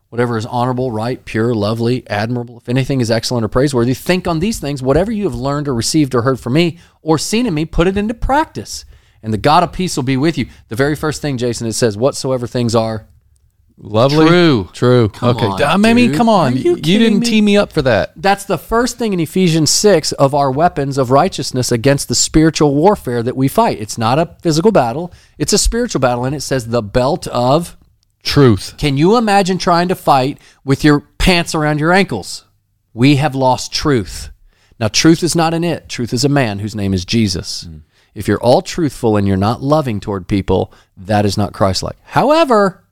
whatever 0.09 0.37
is 0.37 0.45
honorable, 0.45 0.91
right, 0.91 1.25
pure, 1.25 1.55
lovely, 1.55 2.05
admirable, 2.09 2.59
if 2.59 2.69
anything 2.69 3.01
is 3.01 3.09
excellent 3.09 3.45
or 3.45 3.49
praiseworthy, 3.49 3.95
think 3.95 4.27
on 4.27 4.41
these 4.41 4.59
things. 4.59 4.83
Whatever 4.83 5.13
you 5.13 5.23
have 5.25 5.35
learned 5.37 5.69
or 5.69 5.75
received 5.75 6.13
or 6.13 6.23
heard 6.23 6.41
from 6.41 6.55
me 6.55 6.81
or 7.01 7.19
seen 7.19 7.47
in 7.47 7.55
me, 7.55 7.65
put 7.65 7.87
it 7.87 7.97
into 7.97 8.15
practice. 8.15 8.85
And 9.23 9.33
the 9.33 9.39
God 9.39 9.63
of 9.63 9.73
peace 9.73 9.95
will 9.95 10.03
be 10.03 10.17
with 10.17 10.37
you. 10.37 10.49
The 10.67 10.75
very 10.75 10.97
first 10.97 11.23
thing, 11.23 11.39
Jason, 11.39 11.69
it 11.69 11.75
says, 11.75 11.97
Whatsoever 11.97 12.49
things 12.49 12.75
are. 12.75 13.07
Lovely. 13.81 14.27
True. 14.27 14.69
True. 14.73 15.09
Come 15.11 15.37
okay. 15.37 15.47
on, 15.47 15.63
uh, 15.63 15.67
I 15.67 15.77
mean, 15.77 16.09
dude. 16.09 16.17
come 16.17 16.29
on. 16.29 16.55
Are 16.55 16.57
you 16.57 16.75
you 16.75 16.99
didn't 16.99 17.21
me? 17.21 17.27
tee 17.27 17.41
me 17.41 17.57
up 17.57 17.73
for 17.73 17.81
that. 17.83 18.13
That's 18.17 18.45
the 18.45 18.59
first 18.59 18.99
thing 18.99 19.13
in 19.13 19.21
Ephesians 19.21 19.71
6 19.71 20.13
of 20.13 20.35
our 20.35 20.51
weapons 20.51 20.99
of 20.99 21.13
righteousness 21.13 21.71
against 21.71 22.09
the 22.09 22.17
spiritual 22.17 22.75
warfare 22.75 23.23
that 23.23 23.37
we 23.37 23.47
fight. 23.47 23.81
It's 23.81 23.97
not 23.97 24.19
a 24.19 24.37
physical 24.43 24.73
battle, 24.73 25.13
it's 25.39 25.53
a 25.53 25.59
spiritual 25.59 26.01
battle. 26.01 26.25
And 26.25 26.35
it 26.35 26.41
says 26.41 26.69
the 26.69 26.83
belt 26.83 27.29
of 27.29 27.77
Truth. 28.23 28.75
Can 28.79 28.97
you 28.97 29.17
imagine 29.17 29.59
trying 29.59 29.89
to 29.89 29.95
fight 29.95 30.39
with 30.65 30.85
your 30.85 31.01
pants 31.01 31.55
around 31.55 31.81
your 31.81 31.93
ankles? 31.93 32.45
We 32.93 33.17
have 33.17 33.35
lost 33.35 33.73
truth. 33.73 34.31
Now, 34.81 34.89
truth 34.89 35.23
is 35.23 35.35
not 35.35 35.55
an 35.55 35.65
it, 35.65 35.89
truth 35.89 36.13
is 36.13 36.25
a 36.25 36.29
man 36.29 36.59
whose 36.59 36.75
name 36.75 36.95
is 36.95 37.05
Jesus. 37.05 37.65
Mm. 37.65 37.83
If 38.15 38.29
you're 38.29 38.43
all 38.43 38.63
truthful 38.63 39.17
and 39.17 39.27
you're 39.27 39.37
not 39.37 39.63
loving 39.63 40.01
toward 40.01 40.29
people, 40.29 40.73
that 40.97 41.25
is 41.25 41.39
not 41.39 41.53
Christ 41.53 41.83
like. 41.83 41.97
However, 42.03 42.85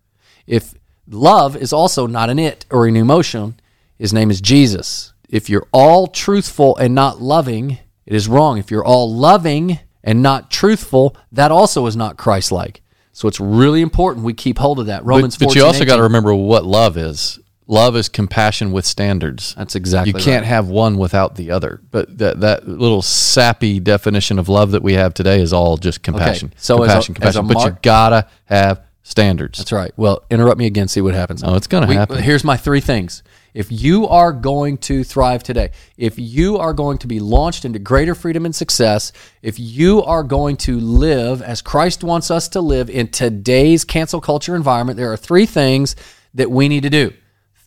if 0.46 0.74
love 1.08 1.56
is 1.56 1.72
also 1.72 2.06
not 2.06 2.30
an 2.30 2.38
it 2.38 2.66
or 2.70 2.86
an 2.86 2.96
emotion, 2.96 3.58
his 3.98 4.12
name 4.12 4.30
is 4.30 4.40
Jesus. 4.40 5.12
If 5.28 5.48
you're 5.50 5.66
all 5.72 6.06
truthful 6.06 6.76
and 6.76 6.94
not 6.94 7.20
loving, 7.20 7.78
it 8.04 8.14
is 8.14 8.28
wrong. 8.28 8.58
If 8.58 8.70
you're 8.70 8.84
all 8.84 9.12
loving 9.12 9.80
and 10.04 10.22
not 10.22 10.50
truthful, 10.50 11.16
that 11.32 11.50
also 11.50 11.86
is 11.86 11.96
not 11.96 12.16
Christ 12.16 12.52
like. 12.52 12.82
So 13.12 13.26
it's 13.28 13.40
really 13.40 13.80
important 13.80 14.24
we 14.24 14.34
keep 14.34 14.58
hold 14.58 14.78
of 14.78 14.86
that. 14.86 15.04
Romans 15.04 15.36
But, 15.36 15.48
but 15.48 15.54
you 15.56 15.64
also 15.64 15.84
got 15.84 15.96
to 15.96 16.02
remember 16.02 16.34
what 16.34 16.64
love 16.64 16.96
is. 16.96 17.38
Love 17.68 17.96
is 17.96 18.08
compassion 18.08 18.70
with 18.70 18.84
standards. 18.84 19.54
That's 19.56 19.74
exactly 19.74 20.12
You 20.12 20.24
can't 20.24 20.42
right. 20.42 20.48
have 20.48 20.68
one 20.68 20.98
without 20.98 21.34
the 21.34 21.50
other. 21.50 21.80
But 21.90 22.18
that 22.18 22.40
that 22.40 22.68
little 22.68 23.02
sappy 23.02 23.80
definition 23.80 24.38
of 24.38 24.48
love 24.48 24.70
that 24.70 24.82
we 24.84 24.92
have 24.92 25.14
today 25.14 25.40
is 25.40 25.52
all 25.52 25.76
just 25.76 26.02
compassion. 26.02 26.48
Okay. 26.48 26.56
so 26.58 26.84
as 26.84 27.08
a- 27.08 27.12
compassion, 27.12 27.28
as 27.28 27.36
a 27.36 27.40
compassion. 27.40 27.46
but 27.48 27.64
you 27.64 27.78
gotta 27.82 28.28
have 28.44 28.82
standards. 29.06 29.58
That's 29.58 29.70
right. 29.72 29.92
Well, 29.96 30.24
interrupt 30.30 30.58
me 30.58 30.66
again, 30.66 30.88
see 30.88 31.00
what 31.00 31.14
happens. 31.14 31.44
Oh, 31.44 31.54
it's 31.54 31.68
gonna 31.68 31.86
We- 31.86 31.94
happen. 31.94 32.20
Here's 32.22 32.42
my 32.42 32.56
three 32.56 32.80
things. 32.80 33.22
If 33.54 33.70
you 33.72 34.06
are 34.08 34.32
going 34.32 34.76
to 34.78 35.02
thrive 35.04 35.42
today, 35.42 35.70
if 35.96 36.18
you 36.18 36.58
are 36.58 36.74
going 36.74 36.98
to 36.98 37.06
be 37.06 37.20
launched 37.20 37.64
into 37.64 37.78
greater 37.78 38.14
freedom 38.14 38.44
and 38.44 38.54
success, 38.54 39.12
if 39.42 39.58
you 39.58 40.02
are 40.02 40.22
going 40.22 40.56
to 40.58 40.78
live 40.78 41.40
as 41.40 41.62
Christ 41.62 42.04
wants 42.04 42.30
us 42.30 42.48
to 42.48 42.60
live 42.60 42.90
in 42.90 43.08
today's 43.08 43.82
cancel 43.84 44.20
culture 44.20 44.54
environment, 44.54 44.98
there 44.98 45.10
are 45.10 45.16
three 45.16 45.46
things 45.46 45.96
that 46.34 46.50
we 46.50 46.68
need 46.68 46.82
to 46.82 46.90
do. 46.90 47.14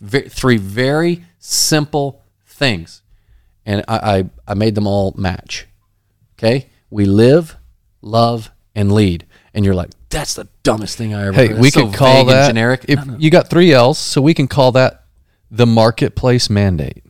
Ve- 0.02 0.30
three 0.30 0.58
very 0.58 1.26
simple 1.40 2.22
things. 2.46 3.02
And 3.66 3.84
I, 3.88 3.98
I, 4.20 4.30
I 4.50 4.54
made 4.54 4.76
them 4.76 4.86
all 4.86 5.16
match. 5.18 5.66
Okay? 6.38 6.68
We 6.92 7.06
live, 7.06 7.56
love, 8.04 8.52
and 8.76 8.92
lead. 8.92 9.26
And 9.56 9.66
you're 9.66 9.74
like, 9.74 9.90
that's 10.10 10.34
the 10.34 10.48
dumbest 10.64 10.98
thing 10.98 11.14
I 11.14 11.28
ever 11.28 11.34
Hey, 11.34 11.48
heard. 11.50 11.60
we 11.60 11.70
so 11.70 11.86
could 11.88 11.96
call 11.96 12.22
and 12.22 12.30
that 12.30 12.48
generic. 12.48 12.86
If 12.88 13.00
you 13.20 13.30
got 13.30 13.50
three 13.50 13.72
L's, 13.74 13.98
so 13.98 14.22
we 14.22 14.34
can 14.34 14.48
call 14.48 14.72
that 14.74 15.06
the 15.52 15.66
marketplace 15.68 16.50
mandate. 16.50 17.04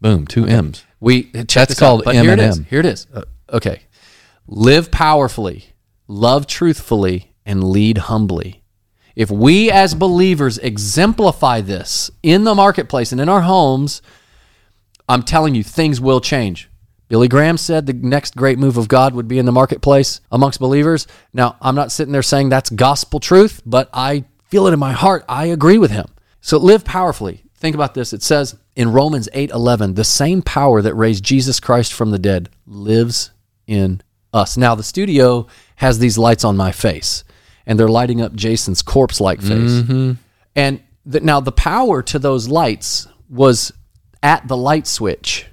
Boom, 0.00 0.26
two 0.26 0.46
M's. 0.46 0.84
We 1.00 1.30
That's 1.32 1.78
called 1.78 2.02
it 2.06 2.14
is. 2.14 2.58
M&M. 2.58 2.64
Here 2.68 2.80
it 2.80 2.86
is. 2.86 3.06
Uh, 3.12 3.22
okay, 3.52 3.82
live 4.46 4.90
powerfully, 4.90 5.66
love 6.08 6.46
truthfully, 6.46 7.32
and 7.44 7.64
lead 7.64 7.98
humbly. 7.98 8.62
If 9.16 9.30
we 9.30 9.70
as 9.70 9.94
believers 9.94 10.56
exemplify 10.58 11.60
this 11.60 12.10
in 12.22 12.44
the 12.44 12.54
marketplace 12.54 13.12
and 13.12 13.20
in 13.20 13.28
our 13.28 13.42
homes, 13.42 14.00
I'm 15.08 15.22
telling 15.22 15.54
you, 15.54 15.62
things 15.62 16.00
will 16.00 16.20
change. 16.20 16.69
Billy 17.10 17.26
Graham 17.26 17.56
said 17.56 17.86
the 17.86 17.92
next 17.92 18.36
great 18.36 18.56
move 18.56 18.76
of 18.76 18.86
God 18.86 19.14
would 19.14 19.26
be 19.26 19.40
in 19.40 19.44
the 19.44 19.50
marketplace 19.50 20.20
amongst 20.30 20.60
believers. 20.60 21.08
Now, 21.32 21.56
I'm 21.60 21.74
not 21.74 21.90
sitting 21.90 22.12
there 22.12 22.22
saying 22.22 22.50
that's 22.50 22.70
gospel 22.70 23.18
truth, 23.18 23.60
but 23.66 23.90
I 23.92 24.26
feel 24.48 24.68
it 24.68 24.72
in 24.72 24.78
my 24.78 24.92
heart. 24.92 25.24
I 25.28 25.46
agree 25.46 25.76
with 25.76 25.90
him. 25.90 26.06
So 26.40 26.56
live 26.56 26.84
powerfully. 26.84 27.42
Think 27.56 27.74
about 27.74 27.94
this. 27.94 28.12
It 28.12 28.22
says 28.22 28.54
in 28.76 28.92
Romans 28.92 29.28
8:11, 29.34 29.96
the 29.96 30.04
same 30.04 30.40
power 30.40 30.80
that 30.82 30.94
raised 30.94 31.24
Jesus 31.24 31.58
Christ 31.58 31.92
from 31.92 32.12
the 32.12 32.18
dead 32.18 32.48
lives 32.64 33.32
in 33.66 34.02
us. 34.32 34.56
Now, 34.56 34.76
the 34.76 34.84
studio 34.84 35.48
has 35.76 35.98
these 35.98 36.16
lights 36.16 36.44
on 36.44 36.56
my 36.56 36.70
face, 36.70 37.24
and 37.66 37.76
they're 37.78 37.88
lighting 37.88 38.22
up 38.22 38.36
Jason's 38.36 38.82
corpse-like 38.82 39.40
face. 39.40 39.82
Mm-hmm. 39.82 40.12
And 40.54 40.80
the, 41.04 41.18
now 41.18 41.40
the 41.40 41.50
power 41.50 42.02
to 42.02 42.20
those 42.20 42.46
lights 42.46 43.08
was 43.28 43.72
at 44.22 44.46
the 44.46 44.56
light 44.56 44.86
switch. 44.86 45.46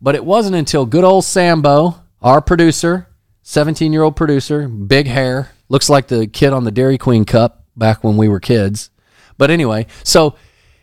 But 0.00 0.14
it 0.14 0.24
wasn't 0.24 0.56
until 0.56 0.86
good 0.86 1.04
old 1.04 1.24
Sambo, 1.24 2.02
our 2.22 2.40
producer, 2.40 3.08
17 3.42 3.92
year 3.92 4.02
old 4.02 4.16
producer, 4.16 4.68
big 4.68 5.06
hair, 5.06 5.50
looks 5.68 5.88
like 5.88 6.08
the 6.08 6.26
kid 6.26 6.52
on 6.52 6.64
the 6.64 6.70
Dairy 6.70 6.98
Queen 6.98 7.24
cup 7.24 7.64
back 7.76 8.02
when 8.02 8.16
we 8.16 8.28
were 8.28 8.40
kids. 8.40 8.90
But 9.38 9.50
anyway, 9.50 9.86
so 10.02 10.36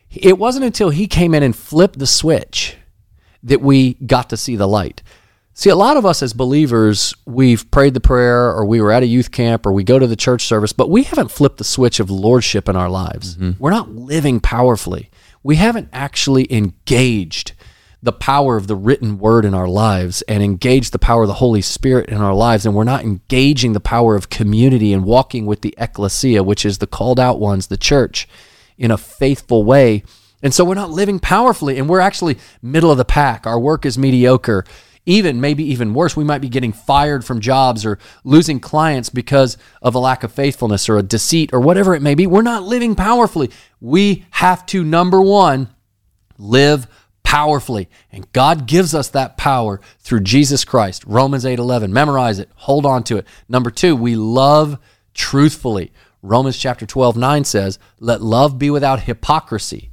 it 0.09 0.37
wasn't 0.37 0.65
until 0.65 0.89
he 0.89 1.07
came 1.07 1.33
in 1.33 1.43
and 1.43 1.55
flipped 1.55 1.99
the 1.99 2.07
switch 2.07 2.77
that 3.43 3.61
we 3.61 3.95
got 3.95 4.29
to 4.29 4.37
see 4.37 4.55
the 4.55 4.67
light. 4.67 5.03
See, 5.53 5.69
a 5.71 5.75
lot 5.75 5.97
of 5.97 6.05
us 6.05 6.21
as 6.21 6.33
believers, 6.33 7.15
we've 7.25 7.69
prayed 7.71 7.95
the 7.95 7.99
prayer 7.99 8.51
or 8.51 8.63
we 8.65 8.79
were 8.79 8.91
at 8.91 9.01
a 9.01 9.07
youth 9.07 9.31
camp 9.31 9.65
or 9.65 9.71
we 9.71 9.83
go 9.83 9.97
to 9.97 10.05
the 10.05 10.15
church 10.15 10.43
service, 10.43 10.71
but 10.71 10.89
we 10.89 11.03
haven't 11.03 11.31
flipped 11.31 11.57
the 11.57 11.63
switch 11.63 11.99
of 11.99 12.11
lordship 12.11 12.69
in 12.69 12.75
our 12.75 12.89
lives. 12.89 13.35
Mm-hmm. 13.35 13.53
We're 13.57 13.71
not 13.71 13.89
living 13.89 14.39
powerfully. 14.39 15.09
We 15.41 15.55
haven't 15.55 15.89
actually 15.91 16.51
engaged 16.53 17.53
the 18.03 18.11
power 18.13 18.57
of 18.57 18.67
the 18.67 18.75
written 18.75 19.17
word 19.17 19.43
in 19.43 19.53
our 19.53 19.67
lives 19.67 20.21
and 20.23 20.43
engage 20.43 20.91
the 20.91 20.99
power 20.99 21.23
of 21.23 21.27
the 21.27 21.35
Holy 21.35 21.61
Spirit 21.61 22.09
in 22.09 22.17
our 22.17 22.33
lives. 22.33 22.65
And 22.65 22.75
we're 22.75 22.83
not 22.83 23.03
engaging 23.03 23.73
the 23.73 23.79
power 23.79 24.15
of 24.15 24.29
community 24.29 24.93
and 24.93 25.03
walking 25.03 25.45
with 25.45 25.61
the 25.61 25.73
ecclesia, 25.77 26.43
which 26.43 26.65
is 26.65 26.77
the 26.77 26.87
called 26.87 27.19
out 27.19 27.39
ones, 27.39 27.67
the 27.67 27.77
church, 27.77 28.27
in 28.77 28.91
a 28.91 28.97
faithful 28.97 29.63
way. 29.63 30.03
And 30.43 30.53
so 30.53 30.63
we're 30.63 30.75
not 30.75 30.91
living 30.91 31.19
powerfully 31.19 31.79
and 31.79 31.89
we're 31.89 31.99
actually 31.99 32.37
middle 32.61 32.91
of 32.91 32.97
the 32.97 33.05
pack. 33.05 33.47
Our 33.47 33.59
work 33.59 33.85
is 33.85 33.97
mediocre. 33.97 34.63
Even 35.07 35.39
maybe 35.39 35.63
even 35.63 35.93
worse, 35.93 36.17
we 36.17 36.25
might 36.25 36.41
be 36.41 36.49
getting 36.49 36.73
fired 36.73 37.23
from 37.23 37.39
jobs 37.39 37.85
or 37.85 37.97
losing 38.25 38.59
clients 38.59 39.09
because 39.09 39.57
of 39.81 39.95
a 39.95 39.99
lack 39.99 40.21
of 40.21 40.33
faithfulness 40.33 40.89
or 40.89 40.97
a 40.97 41.03
deceit 41.03 41.49
or 41.53 41.61
whatever 41.61 41.95
it 41.95 42.01
may 42.01 42.13
be. 42.13 42.27
We're 42.27 42.41
not 42.41 42.63
living 42.63 42.93
powerfully. 42.93 43.49
We 43.79 44.25
have 44.31 44.65
to, 44.67 44.83
number 44.83 45.21
one, 45.21 45.69
live 46.37 46.87
powerfully. 47.27 47.89
And 48.09 48.31
God 48.31 48.67
gives 48.67 48.95
us 48.95 49.09
that 49.09 49.35
power 49.35 49.81
through 49.99 50.21
Jesus 50.21 50.63
Christ. 50.63 51.03
Romans 51.05 51.43
8:11. 51.43 51.91
Memorize 51.91 52.39
it. 52.39 52.49
Hold 52.55 52.85
on 52.85 53.03
to 53.03 53.17
it. 53.17 53.27
Number 53.49 53.69
2, 53.69 53.97
we 53.97 54.15
love 54.15 54.79
truthfully. 55.13 55.91
Romans 56.21 56.57
chapter 56.57 56.85
12, 56.85 57.17
9 57.17 57.43
says, 57.43 57.79
Let 57.99 58.21
love 58.21 58.57
be 58.57 58.69
without 58.69 59.01
hypocrisy. 59.01 59.89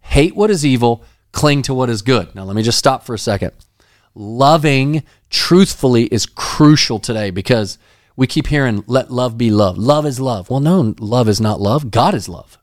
Hate 0.00 0.36
what 0.36 0.48
is 0.48 0.64
evil, 0.64 1.02
cling 1.32 1.62
to 1.62 1.74
what 1.74 1.90
is 1.90 2.02
good. 2.02 2.32
Now, 2.36 2.44
let 2.44 2.54
me 2.54 2.62
just 2.62 2.78
stop 2.78 3.02
for 3.02 3.14
a 3.14 3.18
second. 3.18 3.50
Loving 4.14 5.02
truthfully 5.28 6.04
is 6.04 6.24
crucial 6.24 7.00
today 7.00 7.30
because 7.30 7.78
we 8.14 8.28
keep 8.28 8.46
hearing, 8.46 8.84
let 8.86 9.10
love 9.10 9.36
be 9.36 9.50
love. 9.50 9.76
Love 9.76 10.06
is 10.06 10.20
love. 10.20 10.48
Well, 10.50 10.60
no, 10.60 10.94
love 11.00 11.28
is 11.28 11.40
not 11.40 11.60
love. 11.60 11.90
God 11.90 12.14
is 12.14 12.28
love. 12.28 12.58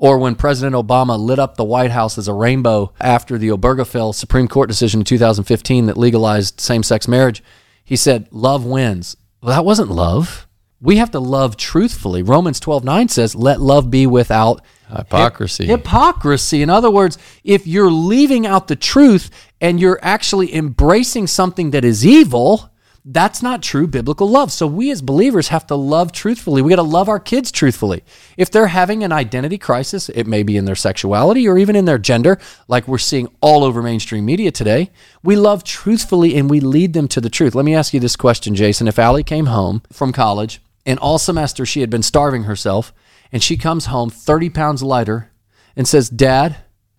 Or 0.00 0.16
when 0.16 0.34
President 0.34 0.74
Obama 0.74 1.18
lit 1.18 1.38
up 1.38 1.56
the 1.56 1.64
White 1.64 1.90
House 1.90 2.16
as 2.16 2.26
a 2.26 2.32
rainbow 2.32 2.94
after 2.98 3.36
the 3.36 3.48
Obergefell 3.48 4.14
Supreme 4.14 4.48
Court 4.48 4.66
decision 4.66 5.02
in 5.02 5.04
2015 5.04 5.84
that 5.86 5.98
legalized 5.98 6.58
same 6.58 6.82
sex 6.82 7.06
marriage, 7.06 7.42
he 7.84 7.96
said, 7.96 8.26
Love 8.30 8.64
wins. 8.64 9.18
Well, 9.42 9.54
that 9.54 9.64
wasn't 9.66 9.90
love. 9.90 10.48
We 10.80 10.96
have 10.96 11.10
to 11.10 11.20
love 11.20 11.58
truthfully. 11.58 12.22
Romans 12.22 12.58
12 12.60 12.82
9 12.82 13.08
says, 13.08 13.34
Let 13.34 13.60
love 13.60 13.90
be 13.90 14.06
without 14.06 14.62
Hypocrisy. 14.88 15.66
hypocrisy. 15.66 16.62
In 16.62 16.70
other 16.70 16.90
words, 16.90 17.18
if 17.44 17.66
you're 17.66 17.90
leaving 17.90 18.46
out 18.46 18.68
the 18.68 18.76
truth 18.76 19.30
and 19.60 19.78
you're 19.78 19.98
actually 20.00 20.54
embracing 20.54 21.26
something 21.26 21.72
that 21.72 21.84
is 21.84 22.06
evil, 22.06 22.69
that's 23.04 23.42
not 23.42 23.62
true 23.62 23.86
biblical 23.86 24.28
love. 24.28 24.52
So 24.52 24.66
we 24.66 24.90
as 24.90 25.00
believers 25.00 25.48
have 25.48 25.66
to 25.68 25.74
love 25.74 26.12
truthfully. 26.12 26.60
We 26.60 26.70
got 26.70 26.76
to 26.76 26.82
love 26.82 27.08
our 27.08 27.18
kids 27.18 27.50
truthfully. 27.50 28.04
If 28.36 28.50
they're 28.50 28.66
having 28.66 29.02
an 29.02 29.12
identity 29.12 29.56
crisis, 29.56 30.10
it 30.10 30.26
may 30.26 30.42
be 30.42 30.56
in 30.56 30.66
their 30.66 30.74
sexuality 30.74 31.48
or 31.48 31.56
even 31.56 31.76
in 31.76 31.86
their 31.86 31.98
gender, 31.98 32.38
like 32.68 32.86
we're 32.86 32.98
seeing 32.98 33.28
all 33.40 33.64
over 33.64 33.82
mainstream 33.82 34.26
media 34.26 34.50
today. 34.50 34.90
We 35.22 35.36
love 35.36 35.64
truthfully 35.64 36.36
and 36.36 36.50
we 36.50 36.60
lead 36.60 36.92
them 36.92 37.08
to 37.08 37.20
the 37.20 37.30
truth. 37.30 37.54
Let 37.54 37.64
me 37.64 37.74
ask 37.74 37.94
you 37.94 38.00
this 38.00 38.16
question, 38.16 38.54
Jason. 38.54 38.86
If 38.86 38.98
Allie 38.98 39.22
came 39.22 39.46
home 39.46 39.82
from 39.90 40.12
college 40.12 40.60
and 40.84 40.98
all 40.98 41.18
semester 41.18 41.64
she 41.64 41.80
had 41.80 41.90
been 41.90 42.02
starving 42.02 42.44
herself 42.44 42.92
and 43.32 43.42
she 43.42 43.56
comes 43.56 43.86
home 43.86 44.10
30 44.10 44.50
pounds 44.50 44.82
lighter 44.82 45.30
and 45.74 45.88
says, 45.88 46.10
Dad, 46.10 46.56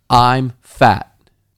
I'm 0.10 0.54
fat. 0.62 1.11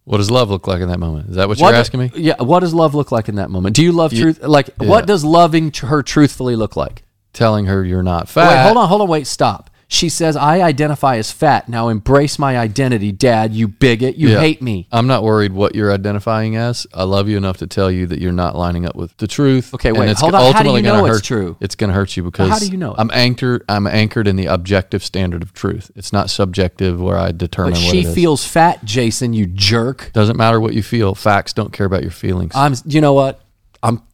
What 0.05 0.17
does 0.17 0.29
love 0.29 0.49
look 0.49 0.67
like 0.67 0.81
in 0.81 0.89
that 0.89 0.99
moment? 0.99 1.29
Is 1.29 1.35
that 1.35 1.47
what, 1.47 1.59
What 1.59 1.69
you're 1.69 1.79
asking 1.79 2.01
me? 2.01 2.11
Yeah. 2.15 2.41
What 2.41 2.59
does 2.59 2.73
love 2.73 2.93
look 2.93 3.11
like 3.11 3.29
in 3.29 3.35
that 3.35 3.49
moment? 3.49 3.75
Do 3.75 3.83
you 3.83 3.93
love 3.93 4.11
truth? 4.11 4.41
Like, 4.43 4.69
yeah. 4.81 4.87
what 4.87 5.07
does 5.07 5.23
loving 5.23 5.71
her 5.71 6.03
truthfully 6.03 6.55
look 6.55 6.75
like? 6.75 7.03
Telling 7.31 7.65
her 7.65 7.83
you're 7.83 8.03
not 8.03 8.27
fat. 8.27 8.49
Wait, 8.49 8.63
hold 8.63 8.77
on, 8.77 8.87
hold 8.89 9.01
on, 9.01 9.07
wait, 9.07 9.27
stop. 9.27 9.69
She 9.93 10.09
says, 10.09 10.35
I 10.35 10.61
identify 10.61 11.17
as 11.17 11.31
fat. 11.31 11.69
Now 11.69 11.89
embrace 11.89 12.39
my 12.39 12.57
identity, 12.57 13.11
Dad. 13.11 13.53
You 13.53 13.67
bigot. 13.67 14.15
You 14.17 14.29
Yeah. 14.29 14.39
hate 14.39 14.59
me. 14.59 14.87
I'm 14.91 15.05
not 15.05 15.21
worried 15.23 15.53
what 15.53 15.75
you're 15.75 15.91
identifying 15.93 16.55
as. 16.55 16.87
I 16.95 17.03
love 17.03 17.29
you 17.29 17.37
enough 17.37 17.57
to 17.57 17.67
tell 17.67 17.91
you 17.91 18.07
that 18.07 18.17
you're 18.19 18.31
not 18.31 18.55
lining 18.57 18.87
up 18.87 18.95
with 18.95 19.15
the 19.17 19.27
truth. 19.27 19.71
Okay, 19.75 19.91
wait, 19.91 20.09
it's 20.09 20.19
hold 20.19 20.33
on. 20.33 20.41
How 20.41 20.47
do 20.63 20.69
ultimately 20.69 20.81
you 20.81 20.87
gonna 20.87 20.97
know 20.97 21.05
it's 21.05 21.17
hurt- 21.17 21.23
true? 21.23 21.57
It's 21.59 21.75
going 21.75 21.89
to 21.89 21.93
hurt 21.93 22.17
you 22.17 22.23
because 22.23 22.49
how 22.49 22.57
do 22.57 22.65
you 22.65 22.77
know 22.77 22.93
it? 22.93 22.99
I'm 22.99 23.11
anchored. 23.13 23.63
I'm 23.69 23.85
anchored 23.85 24.27
in 24.27 24.35
the 24.35 24.47
objective 24.47 25.03
standard 25.03 25.43
of 25.43 25.53
truth. 25.53 25.91
It's 25.95 26.11
not 26.11 26.31
subjective 26.31 26.99
where 26.99 27.17
I 27.19 27.31
determine 27.31 27.73
But 27.73 27.81
what 27.83 27.91
she 27.91 27.99
it 27.99 28.05
is. 28.07 28.15
feels 28.15 28.43
fat, 28.43 28.83
Jason, 28.83 29.33
you 29.33 29.45
jerk. 29.45 30.09
Doesn't 30.13 30.37
matter 30.37 30.59
what 30.59 30.73
you 30.73 30.81
feel. 30.81 31.13
Facts 31.13 31.53
don't 31.53 31.71
care 31.71 31.85
about 31.85 32.01
your 32.01 32.09
feelings. 32.09 32.53
I'm, 32.55 32.73
you 32.85 32.99
know 32.99 33.13
what? 33.13 33.41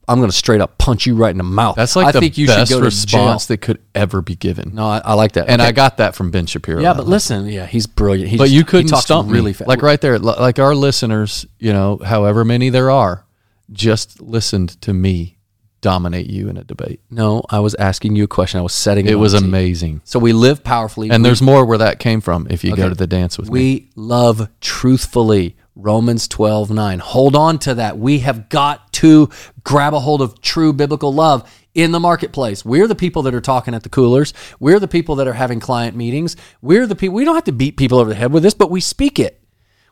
I'm, 0.10 0.18
going 0.20 0.30
to 0.30 0.36
straight 0.36 0.62
up 0.62 0.78
punch 0.78 1.06
you 1.06 1.16
right 1.16 1.32
in 1.32 1.38
the 1.38 1.44
mouth. 1.44 1.76
That's 1.76 1.96
like 1.96 2.08
I 2.08 2.12
the 2.12 2.20
think 2.20 2.38
you 2.38 2.48
best 2.48 2.72
should 2.72 2.80
go 2.80 2.84
response 2.86 3.46
jail. 3.48 3.54
that 3.56 3.62
could 3.62 3.80
ever 3.96 4.22
be 4.22 4.36
given. 4.36 4.72
No, 4.76 4.86
I, 4.88 5.02
I 5.06 5.14
like 5.14 5.34
that. 5.34 5.48
and 5.50 5.62
Okay. 5.62 5.70
I 5.70 5.72
got 5.72 5.98
that 5.98 6.16
from 6.16 6.32
Ben 6.32 6.46
Shapiro. 6.46 6.82
yeah, 6.82 6.94
but 6.94 7.06
listen, 7.08 7.46
yeah, 7.48 7.66
he's 7.66 7.88
brilliant. 7.88 8.30
He 8.32 8.38
but 8.38 8.46
just- 8.46 8.54
you 8.56 8.64
couldn't 8.66 8.96
stump 8.98 9.32
really 9.32 9.54
fast. 9.54 9.68
Like 9.68 9.82
right 9.82 10.00
there, 10.02 10.18
like 10.20 10.60
our 10.60 10.74
listeners, 10.76 11.46
you 11.60 11.72
know, 11.74 12.00
however 12.04 12.44
many 12.44 12.70
there 12.70 12.90
are, 12.92 13.26
just 13.72 14.22
listened 14.22 14.82
to 14.82 14.94
me 14.94 15.38
dominate 15.82 16.28
you 16.30 16.50
in 16.50 16.58
a 16.58 16.64
debate. 16.66 17.00
No, 17.10 17.42
I 17.50 17.60
was 17.60 17.74
asking 17.76 18.16
you 18.18 18.26
a 18.26 18.28
question. 18.28 18.60
I 18.60 18.64
was 18.64 18.74
setting 18.74 19.06
It 19.08 19.14
on 19.14 19.20
was 19.22 19.34
amazing. 19.34 20.02
So 20.04 20.20
we 20.20 20.34
live 20.34 20.62
powerfully. 20.64 21.10
And 21.10 21.24
We- 21.24 21.30
there's 21.30 21.42
more 21.42 21.64
where 21.64 21.78
that 21.78 22.00
came 22.00 22.20
from 22.20 22.48
if 22.50 22.66
you 22.66 22.76
go 22.76 22.90
to 22.90 22.96
the 22.96 23.08
dance 23.08 23.38
with 23.38 23.48
me. 23.48 23.54
we 23.54 23.90
love 23.96 24.50
truthfully. 24.60 25.56
Romans 25.82 26.28
12, 26.28 26.72
9. 26.72 27.00
Hold 27.00 27.36
on 27.36 27.58
to 27.60 27.76
that. 27.76 27.98
We 27.98 28.20
have 28.20 28.50
got 28.50 28.92
to 28.94 29.30
grab 29.64 29.94
a 29.94 30.00
hold 30.00 30.22
of 30.22 30.42
true 30.42 30.74
biblical 30.74 31.14
love 31.14 31.50
in 31.74 31.92
the 31.92 32.00
marketplace. 32.00 32.66
We're 32.66 32.88
the 32.88 32.96
people 32.96 33.22
that 33.24 33.34
are 33.34 33.42
talking 33.42 33.74
at 33.74 33.84
the 33.84 33.90
coolers. 33.90 34.34
We're 34.60 34.80
the 34.80 34.88
people 34.88 35.16
that 35.16 35.28
are 35.28 35.34
having 35.34 35.60
client 35.60 35.96
meetings. 35.96 36.36
We're 36.62 36.86
the 36.86 36.96
people, 36.96 37.16
we 37.16 37.24
don't 37.24 37.36
have 37.36 37.46
to 37.46 37.54
beat 37.54 37.78
people 37.78 37.98
over 37.98 38.10
the 38.10 38.16
head 38.16 38.34
with 38.34 38.44
this, 38.44 38.54
but 38.54 38.70
we 38.70 38.82
speak 38.82 39.20
it. 39.20 39.42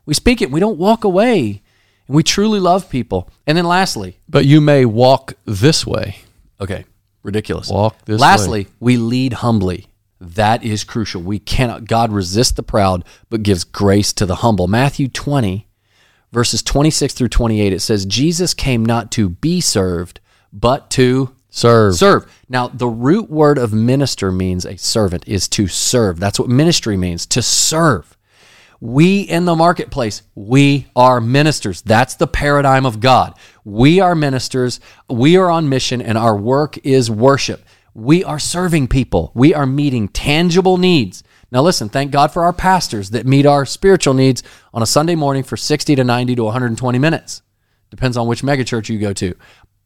We 0.05 0.13
speak 0.13 0.41
it. 0.41 0.51
We 0.51 0.59
don't 0.59 0.77
walk 0.77 1.03
away. 1.03 1.61
And 2.07 2.15
we 2.15 2.23
truly 2.23 2.59
love 2.59 2.89
people. 2.89 3.29
And 3.45 3.57
then 3.57 3.65
lastly, 3.65 4.19
But 4.27 4.45
you 4.45 4.59
may 4.59 4.85
walk 4.85 5.33
this 5.45 5.85
way. 5.85 6.17
Okay. 6.59 6.85
Ridiculous. 7.23 7.69
Walk 7.69 7.95
this 8.05 8.19
Lastly, 8.19 8.67
we 8.79 8.97
lead 8.97 9.33
humbly. 9.33 9.87
That 10.19 10.63
is 10.63 10.83
crucial. 10.83 11.21
We 11.21 11.39
cannot, 11.39 11.85
God 11.85 12.11
resists 12.11 12.53
the 12.53 12.63
proud, 12.63 13.03
but 13.29 13.43
gives 13.43 13.63
grace 13.63 14.13
to 14.13 14.25
the 14.25 14.35
humble. 14.35 14.67
Matthew 14.67 15.07
20, 15.07 15.66
verses 16.31 16.61
26 16.61 17.13
through 17.13 17.29
28, 17.29 17.73
it 17.73 17.79
says, 17.79 18.05
Jesus 18.05 18.53
came 18.53 18.85
not 18.85 19.11
to 19.13 19.29
be 19.29 19.61
served, 19.61 20.19
but 20.51 20.89
to 20.91 21.33
Serve. 21.49 21.95
serve. 21.95 22.31
Now, 22.49 22.67
the 22.67 22.87
root 22.87 23.29
word 23.29 23.57
of 23.57 23.73
minister 23.73 24.31
means 24.31 24.65
a 24.65 24.77
servant, 24.77 25.23
is 25.27 25.47
to 25.49 25.67
serve. 25.67 26.19
That's 26.19 26.39
what 26.39 26.49
ministry 26.49 26.97
means, 26.97 27.25
to 27.27 27.41
serve. 27.41 28.15
We 28.79 29.21
in 29.21 29.45
the 29.45 29.55
marketplace, 29.55 30.21
we 30.35 30.85
are 30.95 31.19
ministers. 31.19 31.81
That's 31.81 32.13
the 32.13 32.27
paradigm 32.27 32.85
of 32.85 32.99
God. 32.99 33.33
We 33.65 33.99
are 33.99 34.13
ministers. 34.13 34.79
We 35.09 35.35
are 35.35 35.49
on 35.49 35.67
mission, 35.67 35.99
and 35.99 36.17
our 36.17 36.37
work 36.37 36.77
is 36.85 37.09
worship. 37.09 37.65
We 37.95 38.23
are 38.23 38.37
serving 38.37 38.89
people. 38.89 39.31
We 39.33 39.55
are 39.55 39.65
meeting 39.65 40.09
tangible 40.09 40.77
needs. 40.77 41.23
Now, 41.51 41.61
listen, 41.61 41.87
thank 41.89 42.11
God 42.11 42.31
for 42.31 42.43
our 42.43 42.53
pastors 42.53 43.11
that 43.11 43.25
meet 43.25 43.45
our 43.45 43.65
spiritual 43.65 44.13
needs 44.13 44.43
on 44.73 44.81
a 44.81 44.85
Sunday 44.85 45.15
morning 45.15 45.43
for 45.43 45.55
60 45.55 45.95
to 45.95 46.03
90 46.03 46.35
to 46.35 46.43
120 46.43 46.99
minutes. 46.99 47.41
Depends 47.89 48.17
on 48.17 48.27
which 48.27 48.41
megachurch 48.41 48.89
you 48.89 48.99
go 48.99 49.13
to. 49.13 49.33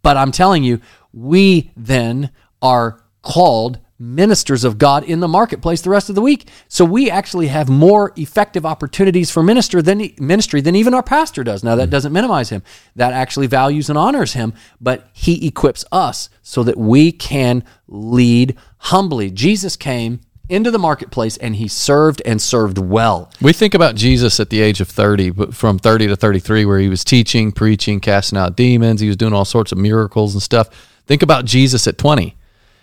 But 0.01 0.17
I'm 0.17 0.31
telling 0.31 0.63
you, 0.63 0.81
we 1.13 1.71
then 1.77 2.31
are 2.61 3.03
called 3.21 3.79
ministers 4.01 4.63
of 4.63 4.79
God 4.79 5.03
in 5.03 5.19
the 5.19 5.27
marketplace 5.27 5.81
the 5.81 5.91
rest 5.91 6.09
of 6.09 6.15
the 6.15 6.23
week. 6.23 6.49
So 6.67 6.83
we 6.83 7.11
actually 7.11 7.47
have 7.47 7.69
more 7.69 8.11
effective 8.15 8.65
opportunities 8.65 9.29
for 9.29 9.43
minister 9.43 9.79
than 9.83 10.09
ministry 10.17 10.59
than 10.59 10.75
even 10.75 10.95
our 10.95 11.03
pastor 11.03 11.43
does. 11.43 11.63
Now 11.63 11.75
that 11.75 11.83
mm-hmm. 11.83 11.91
doesn't 11.91 12.13
minimize 12.13 12.49
him. 12.49 12.63
That 12.95 13.13
actually 13.13 13.45
values 13.45 13.89
and 13.89 13.99
honors 13.99 14.33
him, 14.33 14.53
but 14.79 15.07
he 15.13 15.45
equips 15.47 15.85
us 15.91 16.29
so 16.41 16.63
that 16.63 16.77
we 16.77 17.11
can 17.11 17.63
lead 17.87 18.57
humbly. 18.79 19.29
Jesus 19.29 19.75
came 19.75 20.21
into 20.51 20.69
the 20.69 20.77
marketplace 20.79 21.37
and 21.37 21.55
he 21.55 21.67
served 21.67 22.21
and 22.25 22.41
served 22.41 22.77
well. 22.77 23.31
We 23.41 23.53
think 23.53 23.73
about 23.73 23.95
Jesus 23.95 24.39
at 24.39 24.49
the 24.49 24.61
age 24.61 24.81
of 24.81 24.89
30, 24.89 25.31
but 25.31 25.55
from 25.55 25.79
30 25.79 26.07
to 26.07 26.15
33, 26.15 26.65
where 26.65 26.79
he 26.79 26.89
was 26.89 27.03
teaching, 27.03 27.51
preaching, 27.51 27.99
casting 27.99 28.37
out 28.37 28.55
demons. 28.55 28.99
He 29.01 29.07
was 29.07 29.17
doing 29.17 29.33
all 29.33 29.45
sorts 29.45 29.71
of 29.71 29.77
miracles 29.77 30.33
and 30.33 30.43
stuff. 30.43 30.69
Think 31.07 31.23
about 31.23 31.45
Jesus 31.45 31.87
at 31.87 31.97
20. 31.97 32.35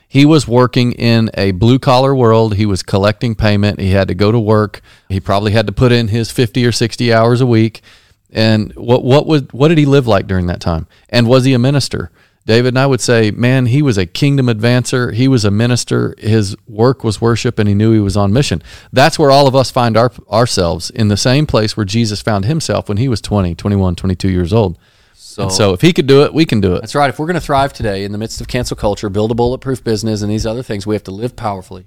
He 0.08 0.24
was 0.24 0.48
working 0.48 0.92
in 0.92 1.30
a 1.34 1.50
blue 1.50 1.78
collar 1.78 2.14
world. 2.14 2.54
He 2.54 2.64
was 2.64 2.82
collecting 2.82 3.34
payment. 3.34 3.78
He 3.78 3.90
had 3.90 4.08
to 4.08 4.14
go 4.14 4.32
to 4.32 4.40
work. 4.40 4.80
He 5.10 5.20
probably 5.20 5.52
had 5.52 5.66
to 5.66 5.72
put 5.72 5.92
in 5.92 6.08
his 6.08 6.30
50 6.30 6.64
or 6.64 6.72
60 6.72 7.12
hours 7.12 7.42
a 7.42 7.46
week. 7.46 7.82
And 8.30 8.72
what, 8.74 9.04
what, 9.04 9.26
would, 9.26 9.52
what 9.52 9.68
did 9.68 9.76
he 9.76 9.84
live 9.84 10.06
like 10.06 10.26
during 10.26 10.46
that 10.46 10.60
time? 10.60 10.86
And 11.10 11.26
was 11.26 11.44
he 11.44 11.52
a 11.52 11.58
minister? 11.58 12.10
David, 12.48 12.68
and 12.68 12.78
I 12.78 12.86
would 12.86 13.02
say, 13.02 13.30
man, 13.30 13.66
he 13.66 13.82
was 13.82 13.98
a 13.98 14.06
kingdom 14.06 14.46
advancer. 14.46 15.12
He 15.12 15.28
was 15.28 15.44
a 15.44 15.50
minister. 15.50 16.14
His 16.16 16.56
work 16.66 17.04
was 17.04 17.20
worship, 17.20 17.58
and 17.58 17.68
he 17.68 17.74
knew 17.74 17.92
he 17.92 18.00
was 18.00 18.16
on 18.16 18.32
mission. 18.32 18.62
That's 18.90 19.18
where 19.18 19.30
all 19.30 19.46
of 19.46 19.54
us 19.54 19.70
find 19.70 19.98
our, 19.98 20.10
ourselves 20.32 20.88
in 20.88 21.08
the 21.08 21.16
same 21.18 21.44
place 21.44 21.76
where 21.76 21.84
Jesus 21.84 22.22
found 22.22 22.46
himself 22.46 22.88
when 22.88 22.96
he 22.96 23.06
was 23.06 23.20
20, 23.20 23.54
21, 23.54 23.96
22 23.96 24.30
years 24.30 24.54
old. 24.54 24.78
So, 25.12 25.42
And 25.42 25.52
so 25.52 25.74
if 25.74 25.82
he 25.82 25.92
could 25.92 26.06
do 26.06 26.22
it, 26.22 26.32
we 26.32 26.46
can 26.46 26.62
do 26.62 26.74
it. 26.74 26.80
that's 26.80 26.94
right. 26.94 27.10
If 27.10 27.18
we're 27.18 27.26
going 27.26 27.34
to 27.34 27.40
thrive 27.42 27.74
today 27.74 28.02
in 28.02 28.12
the 28.12 28.18
midst 28.18 28.40
of 28.40 28.48
cancel 28.48 28.78
culture, 28.78 29.10
build 29.10 29.30
a 29.30 29.34
bulletproof 29.34 29.84
business, 29.84 30.22
and 30.22 30.32
these 30.32 30.46
other 30.46 30.62
things, 30.62 30.86
we 30.86 30.94
have 30.94 31.04
to 31.04 31.10
live 31.10 31.36
powerfully, 31.36 31.86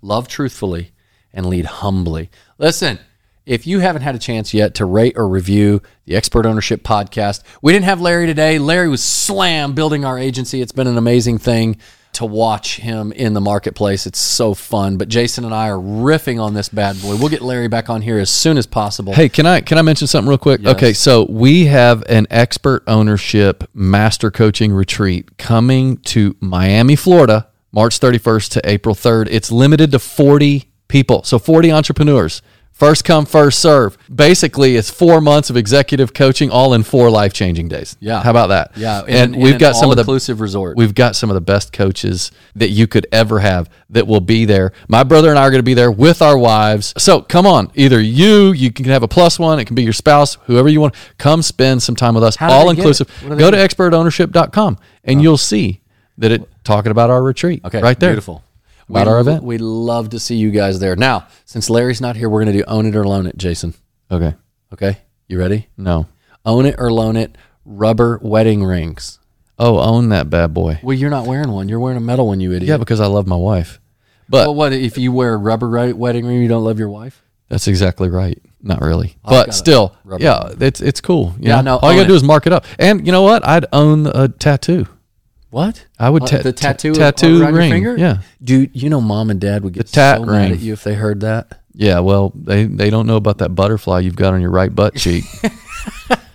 love 0.00 0.26
truthfully, 0.26 0.90
and 1.32 1.46
lead 1.46 1.66
humbly. 1.66 2.28
Listen, 2.58 2.98
if 3.46 3.66
you 3.66 3.80
haven't 3.80 4.02
had 4.02 4.14
a 4.14 4.18
chance 4.18 4.54
yet 4.54 4.74
to 4.76 4.84
rate 4.84 5.14
or 5.16 5.28
review 5.28 5.82
the 6.04 6.16
Expert 6.16 6.46
Ownership 6.46 6.82
Podcast, 6.82 7.42
we 7.60 7.72
didn't 7.72 7.86
have 7.86 8.00
Larry 8.00 8.26
today. 8.26 8.58
Larry 8.58 8.88
was 8.88 9.02
slam 9.02 9.74
building 9.74 10.04
our 10.04 10.18
agency. 10.18 10.60
It's 10.60 10.72
been 10.72 10.86
an 10.86 10.98
amazing 10.98 11.38
thing 11.38 11.76
to 12.12 12.26
watch 12.26 12.76
him 12.76 13.10
in 13.12 13.32
the 13.32 13.40
marketplace. 13.40 14.06
It's 14.06 14.18
so 14.18 14.52
fun. 14.54 14.98
But 14.98 15.08
Jason 15.08 15.44
and 15.44 15.54
I 15.54 15.70
are 15.70 15.78
riffing 15.78 16.40
on 16.40 16.54
this 16.54 16.68
bad 16.68 17.00
boy. 17.00 17.16
We'll 17.16 17.30
get 17.30 17.40
Larry 17.40 17.68
back 17.68 17.88
on 17.88 18.02
here 18.02 18.18
as 18.18 18.30
soon 18.30 18.58
as 18.58 18.66
possible. 18.66 19.14
Hey, 19.14 19.28
can 19.28 19.46
I 19.46 19.60
can 19.60 19.78
I 19.78 19.82
mention 19.82 20.06
something 20.06 20.28
real 20.28 20.38
quick? 20.38 20.64
Okay, 20.64 20.92
so 20.92 21.26
we 21.28 21.66
have 21.66 22.04
an 22.08 22.26
expert 22.30 22.82
ownership 22.86 23.64
master 23.72 24.30
coaching 24.30 24.72
retreat 24.72 25.38
coming 25.38 25.96
to 25.98 26.36
Miami, 26.40 26.96
Florida, 26.96 27.48
March 27.72 27.98
31st 27.98 28.50
to 28.50 28.68
April 28.68 28.94
3rd. 28.94 29.28
It's 29.30 29.50
limited 29.50 29.90
to 29.92 29.98
40 29.98 30.70
people. 30.88 31.22
So 31.22 31.38
40 31.38 31.72
entrepreneurs. 31.72 32.42
First 32.82 33.04
come, 33.04 33.26
first 33.26 33.60
serve. 33.60 33.96
Basically, 34.12 34.74
it's 34.74 34.90
four 34.90 35.20
months 35.20 35.50
of 35.50 35.56
executive 35.56 36.12
coaching, 36.12 36.50
all 36.50 36.74
in 36.74 36.82
four 36.82 37.10
life 37.10 37.32
changing 37.32 37.68
days. 37.68 37.96
Yeah. 38.00 38.24
how 38.24 38.30
about 38.30 38.48
that? 38.48 38.72
Yeah, 38.74 39.04
in 39.06 39.34
and 39.34 39.36
we've 39.36 39.56
got 39.56 39.76
some 39.76 39.90
of 39.90 39.94
the 39.94 40.02
all-inclusive 40.02 40.40
resort. 40.40 40.76
We've 40.76 40.92
got 40.92 41.14
some 41.14 41.30
of 41.30 41.34
the 41.34 41.40
best 41.40 41.72
coaches 41.72 42.32
that 42.56 42.70
you 42.70 42.88
could 42.88 43.06
ever 43.12 43.38
have 43.38 43.70
that 43.90 44.08
will 44.08 44.20
be 44.20 44.46
there. 44.46 44.72
My 44.88 45.04
brother 45.04 45.30
and 45.30 45.38
I 45.38 45.42
are 45.42 45.50
going 45.52 45.60
to 45.60 45.62
be 45.62 45.74
there 45.74 45.92
with 45.92 46.20
our 46.22 46.36
wives. 46.36 46.92
So 46.98 47.20
come 47.20 47.46
on, 47.46 47.70
either 47.76 48.00
you, 48.00 48.50
you 48.50 48.72
can 48.72 48.86
have 48.86 49.04
a 49.04 49.08
plus 49.08 49.38
one, 49.38 49.60
it 49.60 49.66
can 49.66 49.76
be 49.76 49.84
your 49.84 49.92
spouse, 49.92 50.34
whoever 50.46 50.68
you 50.68 50.80
want. 50.80 50.96
Come 51.18 51.42
spend 51.42 51.84
some 51.84 51.94
time 51.94 52.16
with 52.16 52.24
us, 52.24 52.36
all 52.40 52.68
inclusive. 52.68 53.08
What 53.08 53.28
do 53.28 53.34
they 53.36 53.42
Go 53.42 53.50
to 53.52 53.58
expertownership.com 53.58 54.78
and 55.04 55.20
oh. 55.20 55.22
you'll 55.22 55.38
see 55.38 55.82
that 56.18 56.32
it 56.32 56.48
talking 56.64 56.90
about 56.90 57.10
our 57.10 57.22
retreat. 57.22 57.64
Okay, 57.64 57.80
right 57.80 58.00
there. 58.00 58.10
Beautiful. 58.10 58.42
About 58.92 59.06
We'd 59.06 59.12
our 59.12 59.20
event. 59.20 59.42
We'd 59.44 59.60
love 59.62 60.10
to 60.10 60.18
see 60.20 60.36
you 60.36 60.50
guys 60.50 60.78
there. 60.78 60.94
Now, 60.96 61.26
since 61.46 61.70
Larry's 61.70 62.00
not 62.00 62.14
here, 62.16 62.28
we're 62.28 62.44
going 62.44 62.52
to 62.54 62.58
do 62.58 62.64
own 62.68 62.84
it 62.86 62.94
or 62.94 63.04
loan 63.06 63.26
it, 63.26 63.36
Jason. 63.38 63.72
Okay. 64.10 64.34
Okay, 64.72 64.98
you 65.28 65.38
ready? 65.38 65.68
No. 65.76 66.06
Own 66.44 66.66
it 66.66 66.74
or 66.78 66.92
loan 66.92 67.16
it. 67.16 67.36
Rubber 67.64 68.18
wedding 68.22 68.62
rings. 68.64 69.18
Oh, 69.58 69.78
own 69.78 70.08
that 70.10 70.28
bad 70.30 70.52
boy. 70.54 70.78
Well, 70.82 70.96
you're 70.96 71.10
not 71.10 71.26
wearing 71.26 71.50
one. 71.52 71.68
You're 71.68 71.80
wearing 71.80 71.96
a 71.98 72.00
metal 72.00 72.26
one, 72.26 72.40
you 72.40 72.50
idiot. 72.52 72.68
Yeah, 72.68 72.76
because 72.78 73.00
I 73.00 73.06
love 73.06 73.26
my 73.26 73.36
wife. 73.36 73.80
But 74.28 74.46
Well, 74.46 74.54
what 74.54 74.72
if 74.72 74.96
you 74.98 75.12
wear 75.12 75.34
a 75.34 75.36
rubber 75.36 75.68
ri- 75.68 75.92
wedding 75.92 76.26
ring? 76.26 76.42
You 76.42 76.48
don't 76.48 76.64
love 76.64 76.78
your 76.78 76.88
wife? 76.88 77.22
That's 77.48 77.68
exactly 77.68 78.08
right. 78.08 78.38
Not 78.62 78.80
really, 78.80 79.16
a 79.24 79.30
but 79.30 79.54
still, 79.54 79.94
yeah, 80.18 80.52
it's 80.60 80.80
it's 80.80 81.00
cool. 81.00 81.34
you 81.38 81.48
Yeah, 81.48 81.56
know? 81.62 81.74
no, 81.74 81.78
all 81.78 81.90
you 81.92 81.98
gotta 81.98 82.04
it. 82.06 82.08
do 82.08 82.14
is 82.14 82.22
mark 82.22 82.46
it 82.46 82.52
up. 82.52 82.64
And 82.78 83.04
you 83.04 83.10
know 83.12 83.22
what? 83.22 83.46
I'd 83.46 83.66
own 83.72 84.06
a 84.06 84.28
tattoo. 84.28 84.86
What? 85.52 85.84
I 85.98 86.08
would 86.10 86.22
Uh, 86.24 86.26
ta- 86.26 86.38
the 86.42 86.52
ta- 86.52 86.68
tattoo 86.72 86.94
tattoo 86.94 87.40
around 87.42 87.54
ring, 87.54 87.68
your 87.70 87.76
finger. 87.76 87.96
yeah. 87.96 88.18
dude. 88.42 88.70
You 88.72 88.88
know, 88.90 89.00
mom 89.00 89.30
and 89.30 89.38
dad 89.40 89.62
would 89.62 89.74
get 89.74 89.86
tat 89.86 90.16
so 90.18 90.24
ring. 90.24 90.30
mad 90.32 90.52
at 90.52 90.58
you 90.60 90.72
if 90.72 90.82
they 90.82 90.94
heard 90.94 91.20
that. 91.20 91.58
Yeah, 91.74 92.00
well, 92.00 92.32
they 92.34 92.64
they 92.64 92.88
don't 92.90 93.06
know 93.06 93.16
about 93.16 93.38
that 93.38 93.50
butterfly 93.54 94.00
you've 94.00 94.16
got 94.16 94.32
on 94.34 94.40
your 94.40 94.50
right 94.50 94.74
butt 94.74 94.94
cheek. 94.96 95.24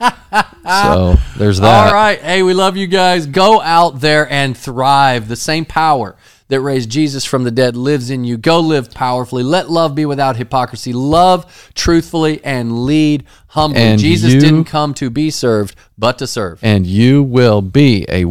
so 0.66 1.16
there's 1.38 1.60
that. 1.60 1.88
All 1.88 1.94
right. 1.94 2.20
Hey, 2.22 2.44
we 2.44 2.54
love 2.54 2.78
you 2.78 2.88
guys. 2.88 3.26
Go 3.26 3.62
out 3.62 4.00
there 4.02 4.32
and 4.32 4.56
thrive. 4.58 5.28
The 5.28 5.36
same 5.36 5.66
power 5.66 6.16
that 6.50 6.62
raised 6.62 6.90
Jesus 6.90 7.26
from 7.26 7.44
the 7.44 7.52
dead 7.52 7.76
lives 7.76 8.10
in 8.10 8.24
you. 8.24 8.38
Go 8.38 8.60
live 8.60 8.92
powerfully. 8.92 9.44
Let 9.44 9.70
love 9.70 9.96
be 9.96 10.06
without 10.06 10.38
hypocrisy. 10.38 10.94
Love 10.94 11.72
truthfully 11.76 12.44
and 12.44 12.86
lead 12.86 13.26
humbly. 13.48 13.82
And 13.82 14.00
Jesus 14.00 14.34
you- 14.34 14.40
didn't 14.40 14.66
come 14.66 14.94
to 14.96 15.10
be 15.10 15.30
served, 15.30 15.76
but 15.98 16.18
to 16.20 16.28
serve. 16.28 16.60
And 16.62 16.86
you 16.86 17.22
will 17.24 17.62
be 17.62 18.06
a 18.10 18.26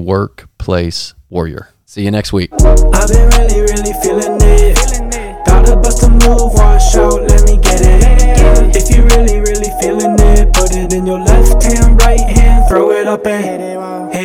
place 0.66 1.14
warrior. 1.31 1.68
See 1.85 2.02
you 2.02 2.11
next 2.11 2.33
week. 2.33 2.50
I've 2.52 3.07
been 3.09 3.31
really, 3.38 3.61
really 3.61 3.94
feeling 4.02 4.37
it. 4.42 4.76
A 6.02 6.11
move, 6.11 6.52
wash 6.55 6.96
out, 6.96 7.22
let 7.22 7.44
me 7.46 7.57
get 7.59 7.81
it. 7.81 8.74
If 8.74 8.90
you 8.90 9.05
really, 9.05 9.38
really 9.38 9.70
feeling 9.81 10.16
it, 10.18 10.52
put 10.52 10.72
it 10.72 10.92
in 10.92 11.07
your 11.07 11.20
left 11.20 11.62
hand, 11.62 12.00
right 12.00 12.18
hand, 12.18 12.68
throw 12.68 12.90
it 12.90 13.07
up 13.07 13.24
and 13.26 13.44
hit 13.44 13.61
it. 13.61 14.15